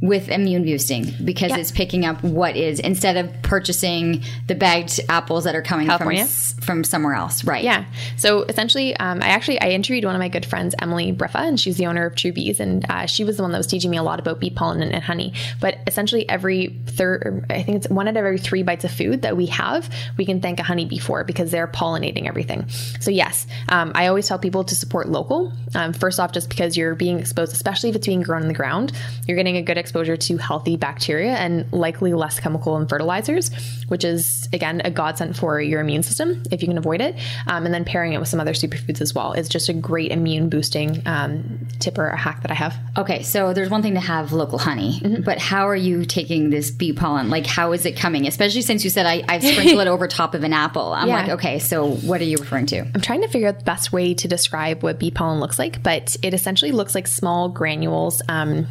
[0.02, 5.43] with immune boosting because it's picking up what is instead of purchasing the bagged apples
[5.43, 6.22] that are coming from California?
[6.24, 7.64] s- from somewhere else, right?
[7.64, 7.84] Yeah.
[8.16, 11.60] So essentially, um, I actually I interviewed one of my good friends, Emily Briffa, and
[11.60, 13.91] she's the owner of True Bees, and uh, she was the one that was teaching
[13.91, 15.34] me a lot about bee pollen and, and honey.
[15.60, 19.24] But essentially, every third, I think it's one out of every three bites of food
[19.24, 22.70] that we have, we can thank a honeybee for because they're pollinating everything.
[23.02, 25.52] So yes, um, I always tell people to support local.
[25.76, 28.54] Um, first off, just because you're being exposed, especially if it's being grown in the
[28.54, 28.91] ground,
[29.28, 33.50] you're getting a good exposure to healthy bacteria and likely less chemical and fertilizers,
[33.88, 37.16] which is again a godsend for your immune system if you can avoid it.
[37.48, 40.12] Um, and then pairing it with some other superfoods as well is just a great
[40.12, 42.76] immune boosting um, tip or a hack that I have.
[42.98, 45.24] Okay, so there's one thing to have local honey, Mm-hmm.
[45.24, 47.30] but how are you taking this bee pollen?
[47.32, 48.28] Like, how is it coming?
[48.28, 50.94] Especially since you said I, I sprinkle it over top of an apple.
[50.94, 51.16] I'm Yeah.
[51.22, 52.80] like, okay, so what are you referring to?
[52.94, 55.82] I'm trying to figure out the best way to describe what bee pollen looks like,
[55.82, 58.22] but it essentially looks like small granules.
[58.30, 58.68] Um,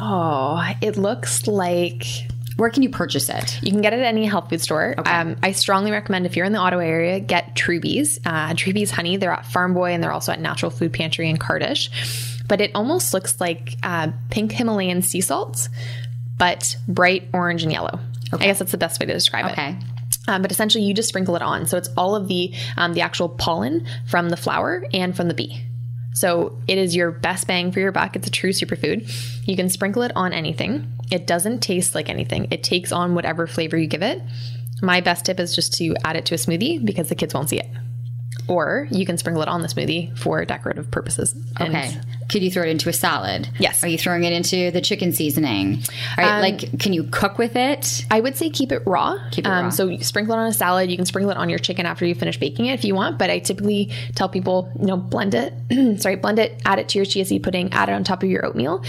[0.00, 2.04] oh, it looks like
[2.56, 3.60] Where can you purchase it?
[3.62, 4.94] You can get it at any health food store.
[5.04, 8.20] Um, I strongly recommend if you're in the Ottawa area, get True Bees.
[8.24, 9.16] Uh, True Bees honey.
[9.16, 11.90] They're at Farm Boy and they're also at Natural Food Pantry in Cardish.
[12.46, 15.68] But it almost looks like uh, pink Himalayan sea salts,
[16.38, 17.98] but bright orange and yellow.
[18.32, 19.52] I guess that's the best way to describe it.
[19.52, 19.76] Okay.
[20.28, 21.66] Um, but essentially, you just sprinkle it on.
[21.66, 25.34] So it's all of the um, the actual pollen from the flower and from the
[25.34, 25.64] bee.
[26.14, 28.16] So it is your best bang for your buck.
[28.16, 29.46] It's a true superfood.
[29.46, 30.90] You can sprinkle it on anything.
[31.10, 32.48] It doesn't taste like anything.
[32.50, 34.22] It takes on whatever flavor you give it.
[34.80, 37.48] My best tip is just to add it to a smoothie because the kids won't
[37.48, 37.68] see it.
[38.46, 41.34] Or you can sprinkle it on the smoothie for decorative purposes.
[41.60, 41.98] Okay.
[42.34, 43.48] Could you throw it into a salad?
[43.60, 43.80] Yes.
[43.80, 45.84] Um, Are you throwing it into the chicken seasoning?
[46.18, 46.40] All right.
[46.40, 48.04] like, can you cook with it?
[48.10, 49.20] I would say keep it raw.
[49.30, 49.68] Keep it raw.
[49.68, 50.90] So you sprinkle it on a salad.
[50.90, 53.18] You can sprinkle it on your chicken after you finish baking it if you want.
[53.18, 55.54] But I typically tell people, you know, blend it.
[56.02, 56.60] sorry, blend it.
[56.64, 57.72] Add it to your chia seed pudding.
[57.72, 58.82] Add it on top of your oatmeal,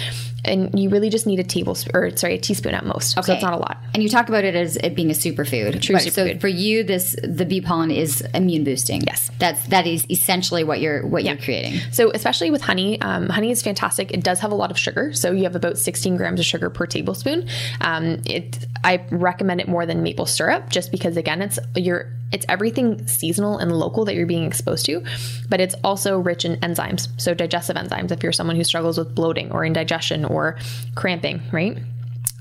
[0.45, 3.13] and you really just need a tablespoon or sorry, a teaspoon at most.
[3.13, 3.77] So it's not a lot.
[3.93, 5.81] And you talk about it as it being a superfood.
[5.81, 9.01] True But So for you, this the bee pollen is immune boosting.
[9.01, 9.31] Yes.
[9.39, 11.79] That's that is essentially what you're what you're creating.
[11.91, 14.11] So especially with honey, um, honey is fantastic.
[14.11, 16.69] It does have a lot of sugar, so you have about 16 grams of sugar
[16.69, 17.47] per tablespoon.
[17.81, 22.45] Um, it I recommend it more than maple syrup, just because again, it's your it's
[22.49, 25.03] everything seasonal and local that you're being exposed to,
[25.47, 28.11] but it's also rich in enzymes, so digestive enzymes.
[28.11, 30.57] If you're someone who struggles with bloating or indigestion or
[30.95, 31.77] cramping, right?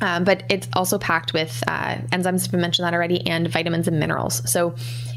[0.00, 3.98] Um, but it's also packed with uh, enzymes, we mentioned that already, and vitamins and
[3.98, 4.42] minerals.
[4.50, 4.74] So,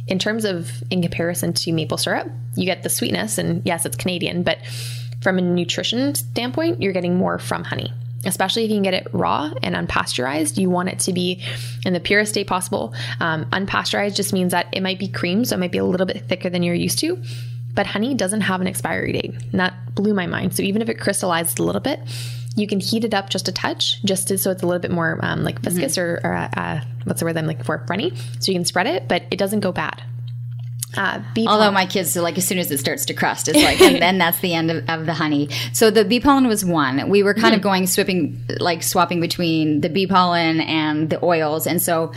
[0.08, 3.98] in terms of in comparison to maple syrup, you get the sweetness, and yes, it's
[3.98, 4.60] Canadian, but
[5.22, 7.92] from a nutrition standpoint, you're getting more from honey.
[8.26, 11.44] Especially if you can get it raw and unpasteurized, you want it to be
[11.86, 12.94] in the purest state possible.
[13.20, 16.08] Um, unpasteurized just means that it might be cream, so it might be a little
[16.08, 17.22] bit thicker than you're used to.
[17.74, 19.36] But honey doesn't have an expiry date.
[19.52, 20.56] And that blew my mind.
[20.56, 22.00] So even if it crystallized a little bit,
[22.58, 24.92] you can heat it up just a touch, just to, so it's a little bit
[24.92, 27.86] more um, like viscous or, or uh, uh, what's the word I'm looking for?
[27.88, 28.12] Runny.
[28.40, 30.02] So you can spread it, but it doesn't go bad.
[30.96, 33.80] Uh, Although my kids, so like as soon as it starts to crust, it's like,
[33.94, 35.50] and then that's the end of, of, the honey.
[35.72, 37.10] So the bee pollen was one.
[37.10, 37.56] We were kind mm-hmm.
[37.56, 42.14] of going swapping, like swapping between the bee pollen and the oils, and so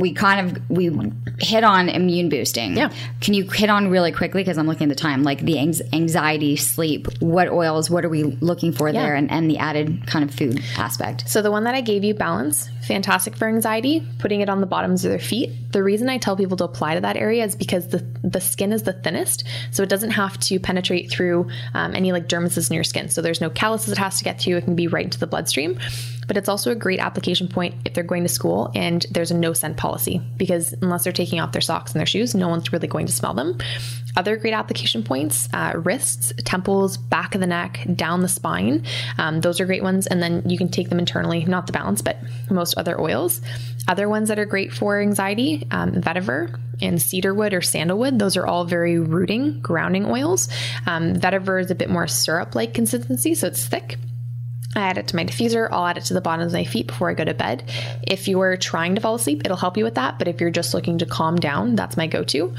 [0.00, 0.90] we kind of we
[1.38, 2.76] hit on immune boosting.
[2.76, 2.92] Yeah.
[3.20, 6.56] Can you hit on really quickly because I'm looking at the time, like the anxiety,
[6.56, 9.02] sleep, what oils, what are we looking for yeah.
[9.02, 11.28] there, and, and the added kind of food aspect.
[11.28, 14.06] So the one that I gave you, balance, fantastic for anxiety.
[14.18, 15.50] Putting it on the bottoms of their feet.
[15.72, 18.72] The reason I tell people to apply to that area is because the the skin
[18.72, 22.74] is the thinnest, so it doesn't have to penetrate through um, any like dermises in
[22.74, 23.08] your skin.
[23.08, 24.56] So there's no calluses it has to get through.
[24.56, 25.78] It can be right into the bloodstream
[26.30, 29.36] but it's also a great application point if they're going to school and there's a
[29.36, 32.72] no scent policy because unless they're taking off their socks and their shoes, no one's
[32.72, 33.58] really going to smell them.
[34.16, 38.84] Other great application points uh, wrists, temples, back of the neck, down the spine.
[39.18, 40.06] Um, those are great ones.
[40.06, 42.18] And then you can take them internally, not the balance, but
[42.48, 43.40] most other oils.
[43.88, 48.20] Other ones that are great for anxiety um, vetiver and cedarwood or sandalwood.
[48.20, 50.48] Those are all very rooting, grounding oils.
[50.86, 53.96] Um, vetiver is a bit more syrup like consistency, so it's thick.
[54.74, 55.68] I add it to my diffuser.
[55.72, 57.64] I'll add it to the bottoms of my feet before I go to bed.
[58.06, 60.18] If you're trying to fall asleep, it'll help you with that.
[60.18, 62.54] But if you're just looking to calm down, that's my go to.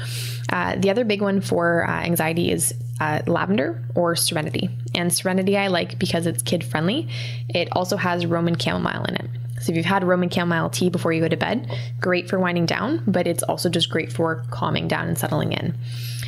[0.50, 4.68] Uh, the other big one for uh, anxiety is uh, lavender or serenity.
[4.94, 7.08] And serenity I like because it's kid friendly.
[7.48, 9.30] It also has Roman chamomile in it.
[9.62, 12.66] So if you've had Roman chamomile tea before you go to bed, great for winding
[12.66, 15.74] down, but it's also just great for calming down and settling in.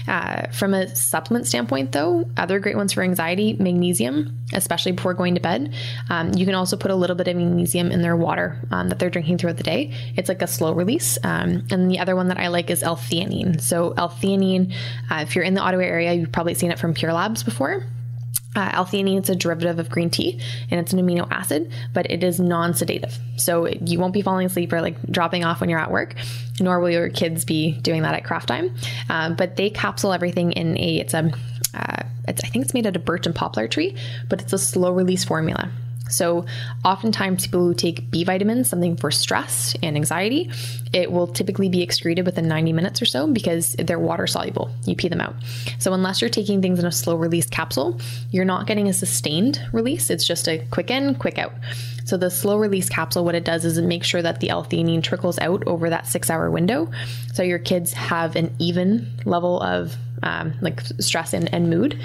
[0.06, 5.34] Uh, from a supplement standpoint, though, other great ones for anxiety magnesium, especially before going
[5.34, 5.72] to bed.
[6.10, 8.98] Um, you can also put a little bit of magnesium in their water um, that
[8.98, 9.92] they're drinking throughout the day.
[10.16, 11.18] It's like a slow release.
[11.22, 13.60] Um, and the other one that I like is L theanine.
[13.60, 14.74] So, L theanine,
[15.10, 17.86] uh, if you're in the Ottawa area, you've probably seen it from Pure Labs before.
[18.56, 20.40] Uh, L-theanine is a derivative of green tea
[20.70, 23.18] and it's an amino acid, but it is non-sedative.
[23.36, 26.14] So you won't be falling asleep or like dropping off when you're at work,
[26.60, 28.74] nor will your kids be doing that at craft time.
[29.10, 31.32] Uh, but they capsule everything in a, it's a,
[31.74, 33.96] uh, it's, I think it's made out of birch and poplar tree,
[34.28, 35.70] but it's a slow release formula.
[36.10, 36.44] So,
[36.84, 40.50] oftentimes, people who take B vitamins, something for stress and anxiety,
[40.92, 44.70] it will typically be excreted within 90 minutes or so because they're water soluble.
[44.84, 45.34] You pee them out.
[45.78, 47.98] So, unless you're taking things in a slow release capsule,
[48.30, 50.10] you're not getting a sustained release.
[50.10, 51.54] It's just a quick in, quick out.
[52.04, 54.64] So, the slow release capsule, what it does is it makes sure that the L
[54.64, 56.90] theanine trickles out over that six hour window.
[57.32, 61.98] So, your kids have an even level of um, like stress and, and mood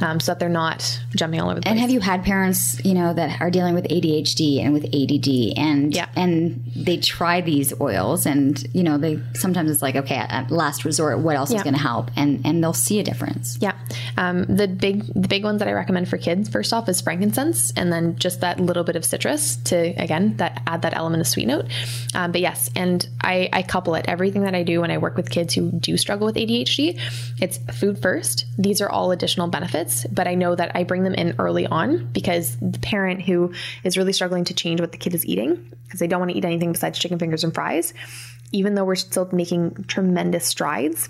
[0.00, 1.70] um, so that they're not jumping all over the place.
[1.70, 5.56] And have you had parents, you know, that are dealing with ADHD and with ADD,
[5.56, 6.08] and yeah.
[6.16, 10.84] and they try these oils, and you know, they sometimes it's like, okay, at last
[10.84, 11.58] resort, what else yeah.
[11.58, 13.56] is going to help, and and they'll see a difference.
[13.60, 13.76] Yeah,
[14.16, 17.72] um, the big the big ones that I recommend for kids first off is frankincense,
[17.76, 21.28] and then just that little bit of citrus to again that add that element of
[21.28, 21.66] sweet note.
[22.14, 25.16] Um, but yes, and I I couple it everything that I do when I work
[25.16, 26.98] with kids who do struggle with ADHD.
[27.40, 28.46] It's food first.
[28.58, 31.66] These are all additional benefits habits, but I know that I bring them in early
[31.66, 35.72] on because the parent who is really struggling to change what the kid is eating
[35.84, 37.94] because they don't want to eat anything besides chicken fingers and fries,
[38.52, 41.08] even though we're still making tremendous strides,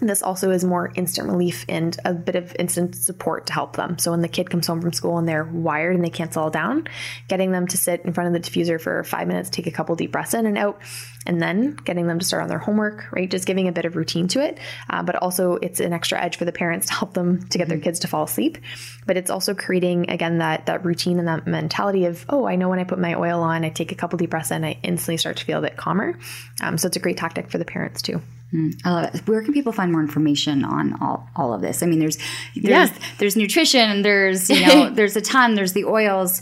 [0.00, 3.98] this also is more instant relief and a bit of instant support to help them.
[3.98, 6.50] So when the kid comes home from school and they're wired and they can't settle
[6.50, 6.86] down,
[7.26, 9.96] getting them to sit in front of the diffuser for five minutes, take a couple
[9.96, 10.80] deep breaths in and out,
[11.26, 13.28] and then getting them to start on their homework, right?
[13.28, 14.58] Just giving a bit of routine to it.
[14.88, 17.68] Uh, but also, it's an extra edge for the parents to help them to get
[17.68, 17.84] their mm-hmm.
[17.84, 18.58] kids to fall asleep.
[19.04, 22.68] But it's also creating again that that routine and that mentality of oh, I know
[22.68, 25.16] when I put my oil on, I take a couple deep breaths in, I instantly
[25.16, 26.18] start to feel a bit calmer.
[26.60, 28.22] Um, so it's a great tactic for the parents too.
[28.52, 29.28] Mm, I love it.
[29.28, 31.82] Where can people find more information on all, all of this?
[31.82, 32.16] I mean, there's
[32.54, 32.98] there's yeah.
[33.18, 36.40] there's nutrition, there's you know, there's a ton, there's the oils.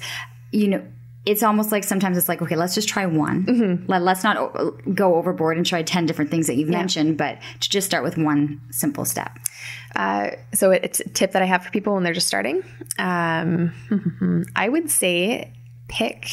[0.52, 0.86] You know,
[1.24, 3.44] it's almost like sometimes it's like, okay, let's just try one.
[3.44, 3.90] Mm-hmm.
[3.90, 4.52] Let, us not
[4.94, 6.78] go overboard and try ten different things that you've yeah.
[6.78, 9.36] mentioned, but to just start with one simple step.
[9.96, 12.62] Uh, so it's a tip that I have for people when they're just starting.
[12.98, 13.72] Um,
[14.56, 15.52] I would say
[15.88, 16.28] pick.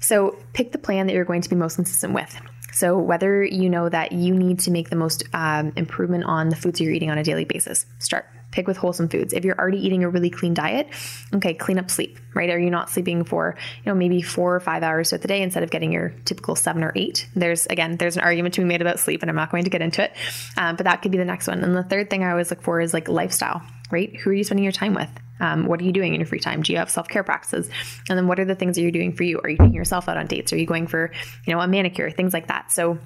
[0.00, 2.38] So pick the plan that you're going to be most consistent with.
[2.72, 6.56] So, whether you know that you need to make the most um, improvement on the
[6.56, 8.26] foods you're eating on a daily basis, start.
[8.52, 9.32] Pick with wholesome foods.
[9.32, 10.88] If you're already eating a really clean diet,
[11.32, 12.50] okay, clean up sleep, right?
[12.50, 13.54] Are you not sleeping for,
[13.84, 16.56] you know, maybe four or five hours throughout the day instead of getting your typical
[16.56, 17.28] seven or eight?
[17.36, 19.70] There's, again, there's an argument to be made about sleep, and I'm not going to
[19.70, 20.12] get into it,
[20.56, 21.62] um, but that could be the next one.
[21.62, 23.62] And the third thing I always look for is like lifestyle,
[23.92, 24.16] right?
[24.16, 25.10] Who are you spending your time with?
[25.40, 26.62] Um, what are you doing in your free time?
[26.62, 27.70] Do you have self care practices?
[28.08, 29.40] And then what are the things that you're doing for you?
[29.42, 30.52] Are you taking yourself out on dates?
[30.52, 31.10] Are you going for,
[31.46, 32.10] you know, a manicure?
[32.10, 32.70] Things like that.
[32.72, 32.98] So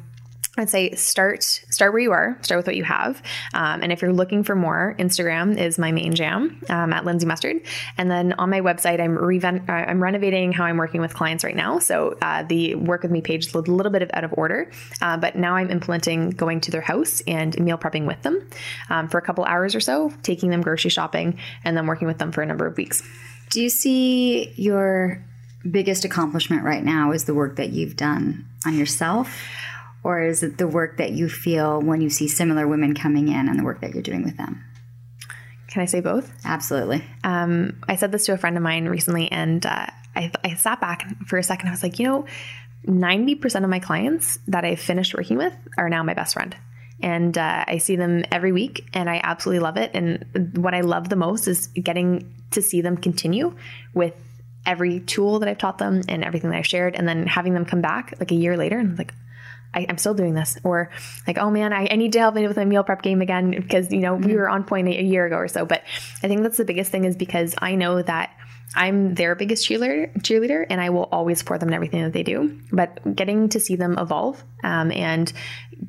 [0.56, 2.38] I'd say start start where you are.
[2.42, 3.20] Start with what you have,
[3.54, 7.26] um, and if you're looking for more, Instagram is my main jam um, at Lindsay
[7.26, 7.60] Mustard.
[7.98, 11.42] And then on my website, I'm reven- uh, I'm renovating how I'm working with clients
[11.42, 11.80] right now.
[11.80, 14.70] So uh, the work with me page is a little bit of out of order,
[15.02, 18.48] uh, but now I'm implementing going to their house and meal prepping with them
[18.90, 22.18] um, for a couple hours or so, taking them grocery shopping, and then working with
[22.18, 23.02] them for a number of weeks.
[23.50, 25.22] Do you see your
[25.68, 29.36] biggest accomplishment right now is the work that you've done on yourself?
[30.04, 33.48] Or is it the work that you feel when you see similar women coming in
[33.48, 34.62] and the work that you're doing with them?
[35.68, 36.30] Can I say both?
[36.44, 37.02] Absolutely.
[37.24, 40.80] Um, I said this to a friend of mine recently, and uh, I, I sat
[40.80, 41.68] back for a second.
[41.68, 42.26] I was like, you know,
[42.86, 46.54] 90% of my clients that I've finished working with are now my best friend.
[47.02, 49.90] And uh, I see them every week, and I absolutely love it.
[49.94, 53.56] And what I love the most is getting to see them continue
[53.94, 54.14] with
[54.64, 57.64] every tool that I've taught them and everything that I've shared, and then having them
[57.64, 59.12] come back like a year later and like,
[59.74, 60.56] I, am still doing this.
[60.64, 60.90] Or
[61.26, 63.50] like, oh man, I, I, need to help me with my meal prep game again
[63.50, 64.26] because, you know, mm-hmm.
[64.26, 65.64] we were on point a, a year ago or so.
[65.64, 65.82] But
[66.22, 68.30] I think that's the biggest thing is because I know that
[68.74, 72.22] I'm their biggest cheerleader, cheerleader, and I will always support them in everything that they
[72.22, 72.60] do.
[72.72, 75.32] But getting to see them evolve um, and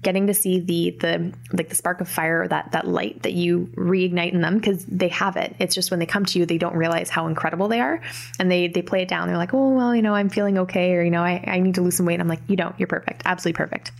[0.01, 3.71] getting to see the the like the spark of fire, that that light that you
[3.75, 5.55] reignite in them because they have it.
[5.59, 8.01] It's just when they come to you, they don't realize how incredible they are,
[8.39, 9.27] and they they play it down.
[9.27, 11.75] They're like, oh well, you know, I'm feeling okay, or you know, I, I need
[11.75, 12.19] to lose some weight.
[12.19, 12.77] I'm like, you don't.
[12.79, 13.23] You're perfect.
[13.25, 13.91] Absolutely perfect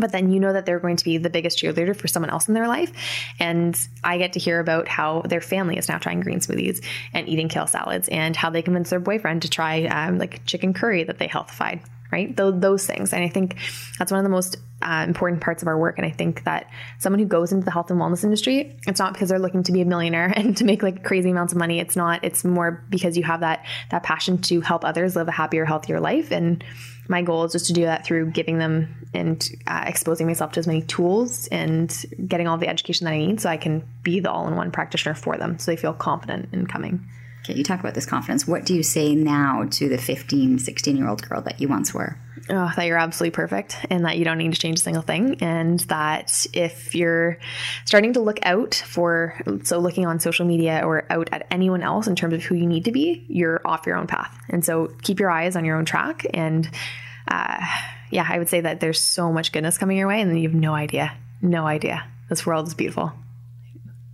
[0.00, 2.48] but then you know that they're going to be the biggest cheerleader for someone else
[2.48, 2.92] in their life.
[3.38, 7.28] And I get to hear about how their family is now trying green smoothies and
[7.28, 11.04] eating kale salads and how they convince their boyfriend to try um, like chicken curry
[11.04, 11.80] that they healthified,
[12.10, 12.36] right?
[12.36, 13.12] Those, those things.
[13.12, 13.56] And I think
[13.98, 15.98] that's one of the most uh, important parts of our work.
[15.98, 19.12] And I think that someone who goes into the health and wellness industry, it's not
[19.12, 21.80] because they're looking to be a millionaire and to make like crazy amounts of money.
[21.80, 25.32] It's not, it's more because you have that, that passion to help others live a
[25.32, 26.30] happier, healthier life.
[26.30, 26.64] And
[27.10, 30.60] my goal is just to do that through giving them and uh, exposing myself to
[30.60, 34.20] as many tools and getting all the education that I need so I can be
[34.20, 37.04] the all in one practitioner for them so they feel confident in coming.
[37.40, 38.46] Okay, you talk about this confidence.
[38.46, 41.92] What do you say now to the 15, 16 year old girl that you once
[41.92, 42.16] were?
[42.48, 45.36] Oh, that you're absolutely perfect and that you don't need to change a single thing.
[45.40, 47.38] And that if you're
[47.84, 52.06] starting to look out for, so looking on social media or out at anyone else
[52.06, 54.36] in terms of who you need to be, you're off your own path.
[54.48, 56.26] And so keep your eyes on your own track.
[56.32, 56.68] And
[57.28, 57.64] uh,
[58.10, 60.58] yeah, I would say that there's so much goodness coming your way and you have
[60.58, 61.12] no idea.
[61.42, 62.04] No idea.
[62.28, 63.12] This world is beautiful.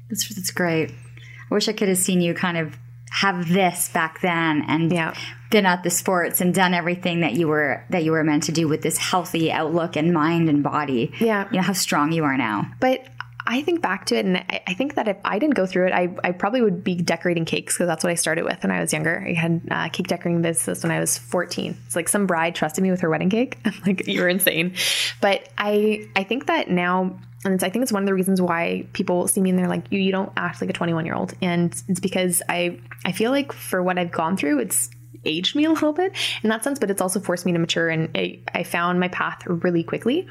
[0.09, 0.91] That's, that's great.
[0.91, 2.77] I wish I could have seen you kind of
[3.11, 5.15] have this back then and yeah.
[5.51, 8.53] been at the sports and done everything that you were that you were meant to
[8.53, 11.13] do with this healthy outlook and mind and body.
[11.21, 11.49] Yeah.
[11.51, 12.71] You know how strong you are now.
[12.81, 13.07] But
[13.47, 15.93] I think back to it, and I, think that if I didn't go through it,
[15.93, 18.81] I, I probably would be decorating cakes because that's what I started with when I
[18.81, 19.25] was younger.
[19.27, 21.77] I had uh, cake decorating business when I was 14.
[21.87, 23.59] It's like some bride trusted me with her wedding cake.
[23.65, 24.75] I'm like, you're insane.
[25.21, 28.87] But I I think that now and I think it's one of the reasons why
[28.93, 31.35] people see me and they're like, you, you don't act like a 21 year old.
[31.41, 34.91] And it's because I, I feel like for what I've gone through, it's
[35.25, 37.89] aged me a little bit in that sense, but it's also forced me to mature.
[37.89, 40.29] And I, I found my path really quickly.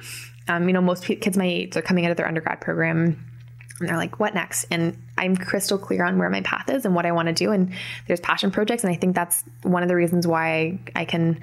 [0.48, 3.26] Um, you know, most kids my age are coming out of their undergrad program
[3.80, 4.66] and they're like, what next?
[4.72, 7.52] And I'm crystal clear on where my path is and what I want to do.
[7.52, 7.74] And
[8.08, 8.84] there's passion projects.
[8.84, 11.42] And I think that's one of the reasons why I can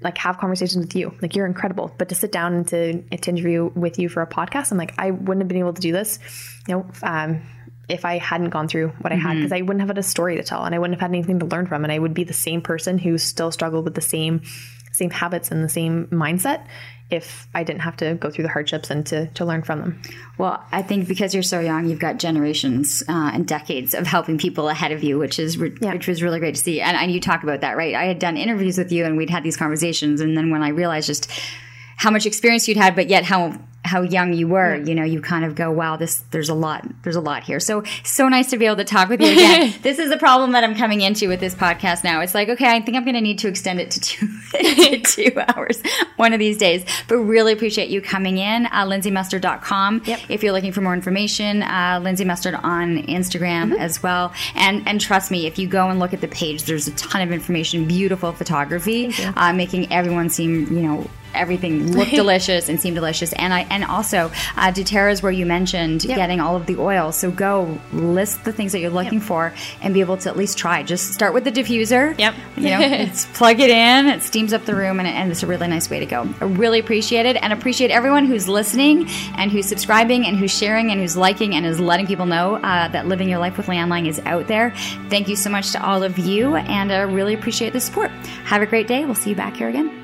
[0.00, 1.14] like have conversations with you.
[1.20, 1.92] Like you're incredible.
[1.98, 4.94] But to sit down and to, to interview with you for a podcast, I'm like,
[4.98, 6.18] I wouldn't have been able to do this,
[6.66, 7.42] you know, um,
[7.86, 9.58] if I hadn't gone through what I had, because mm-hmm.
[9.58, 11.46] I wouldn't have had a story to tell and I wouldn't have had anything to
[11.46, 11.84] learn from.
[11.84, 14.40] And I would be the same person who still struggled with the same
[14.94, 16.64] same habits and the same mindset
[17.10, 20.02] if I didn't have to go through the hardships and to, to learn from them.
[20.38, 24.38] Well, I think because you're so young, you've got generations uh, and decades of helping
[24.38, 25.92] people ahead of you, which is re- yeah.
[25.92, 26.80] which was really great to see.
[26.80, 27.94] And, and you talk about that, right?
[27.94, 30.68] I had done interviews with you, and we'd had these conversations, and then when I
[30.68, 31.30] realized just
[31.96, 34.84] how much experience you'd had, but yet how how young you were, yeah.
[34.84, 37.60] you know, you kind of go, wow, this, there's a lot, there's a lot here.
[37.60, 39.74] So, so nice to be able to talk with you again.
[39.82, 42.20] this is a problem that I'm coming into with this podcast now.
[42.20, 45.00] It's like, okay, I think I'm going to need to extend it to two, to
[45.04, 45.82] two hours
[46.16, 48.66] one of these days, but really appreciate you coming in.
[48.66, 50.02] Uh, LindsayMustard.com.
[50.06, 50.20] Yep.
[50.28, 53.80] If you're looking for more information, uh, Lindsay Mustard on Instagram mm-hmm.
[53.80, 54.32] as well.
[54.54, 57.20] And, and trust me, if you go and look at the page, there's a ton
[57.22, 62.94] of information, beautiful photography, uh, making everyone seem, you know, everything look delicious and seem
[62.94, 63.32] delicious.
[63.34, 66.16] And I and also uh, doTERRA is where you mentioned yep.
[66.16, 67.10] getting all of the oil.
[67.12, 69.22] So go list the things that you're looking yep.
[69.22, 69.52] for
[69.82, 70.82] and be able to at least try.
[70.84, 72.16] Just start with the diffuser.
[72.18, 72.34] Yep.
[72.56, 74.06] You know, it's plug it in.
[74.06, 76.28] It steams up the room, and, and it's a really nice way to go.
[76.40, 80.92] I really appreciate it, and appreciate everyone who's listening and who's subscribing and who's sharing
[80.92, 83.90] and who's liking and is letting people know uh, that living your life with Leanne
[83.90, 84.72] Lang is out there.
[85.10, 88.10] Thank you so much to all of you, and I uh, really appreciate the support.
[88.44, 89.04] Have a great day.
[89.04, 90.03] We'll see you back here again.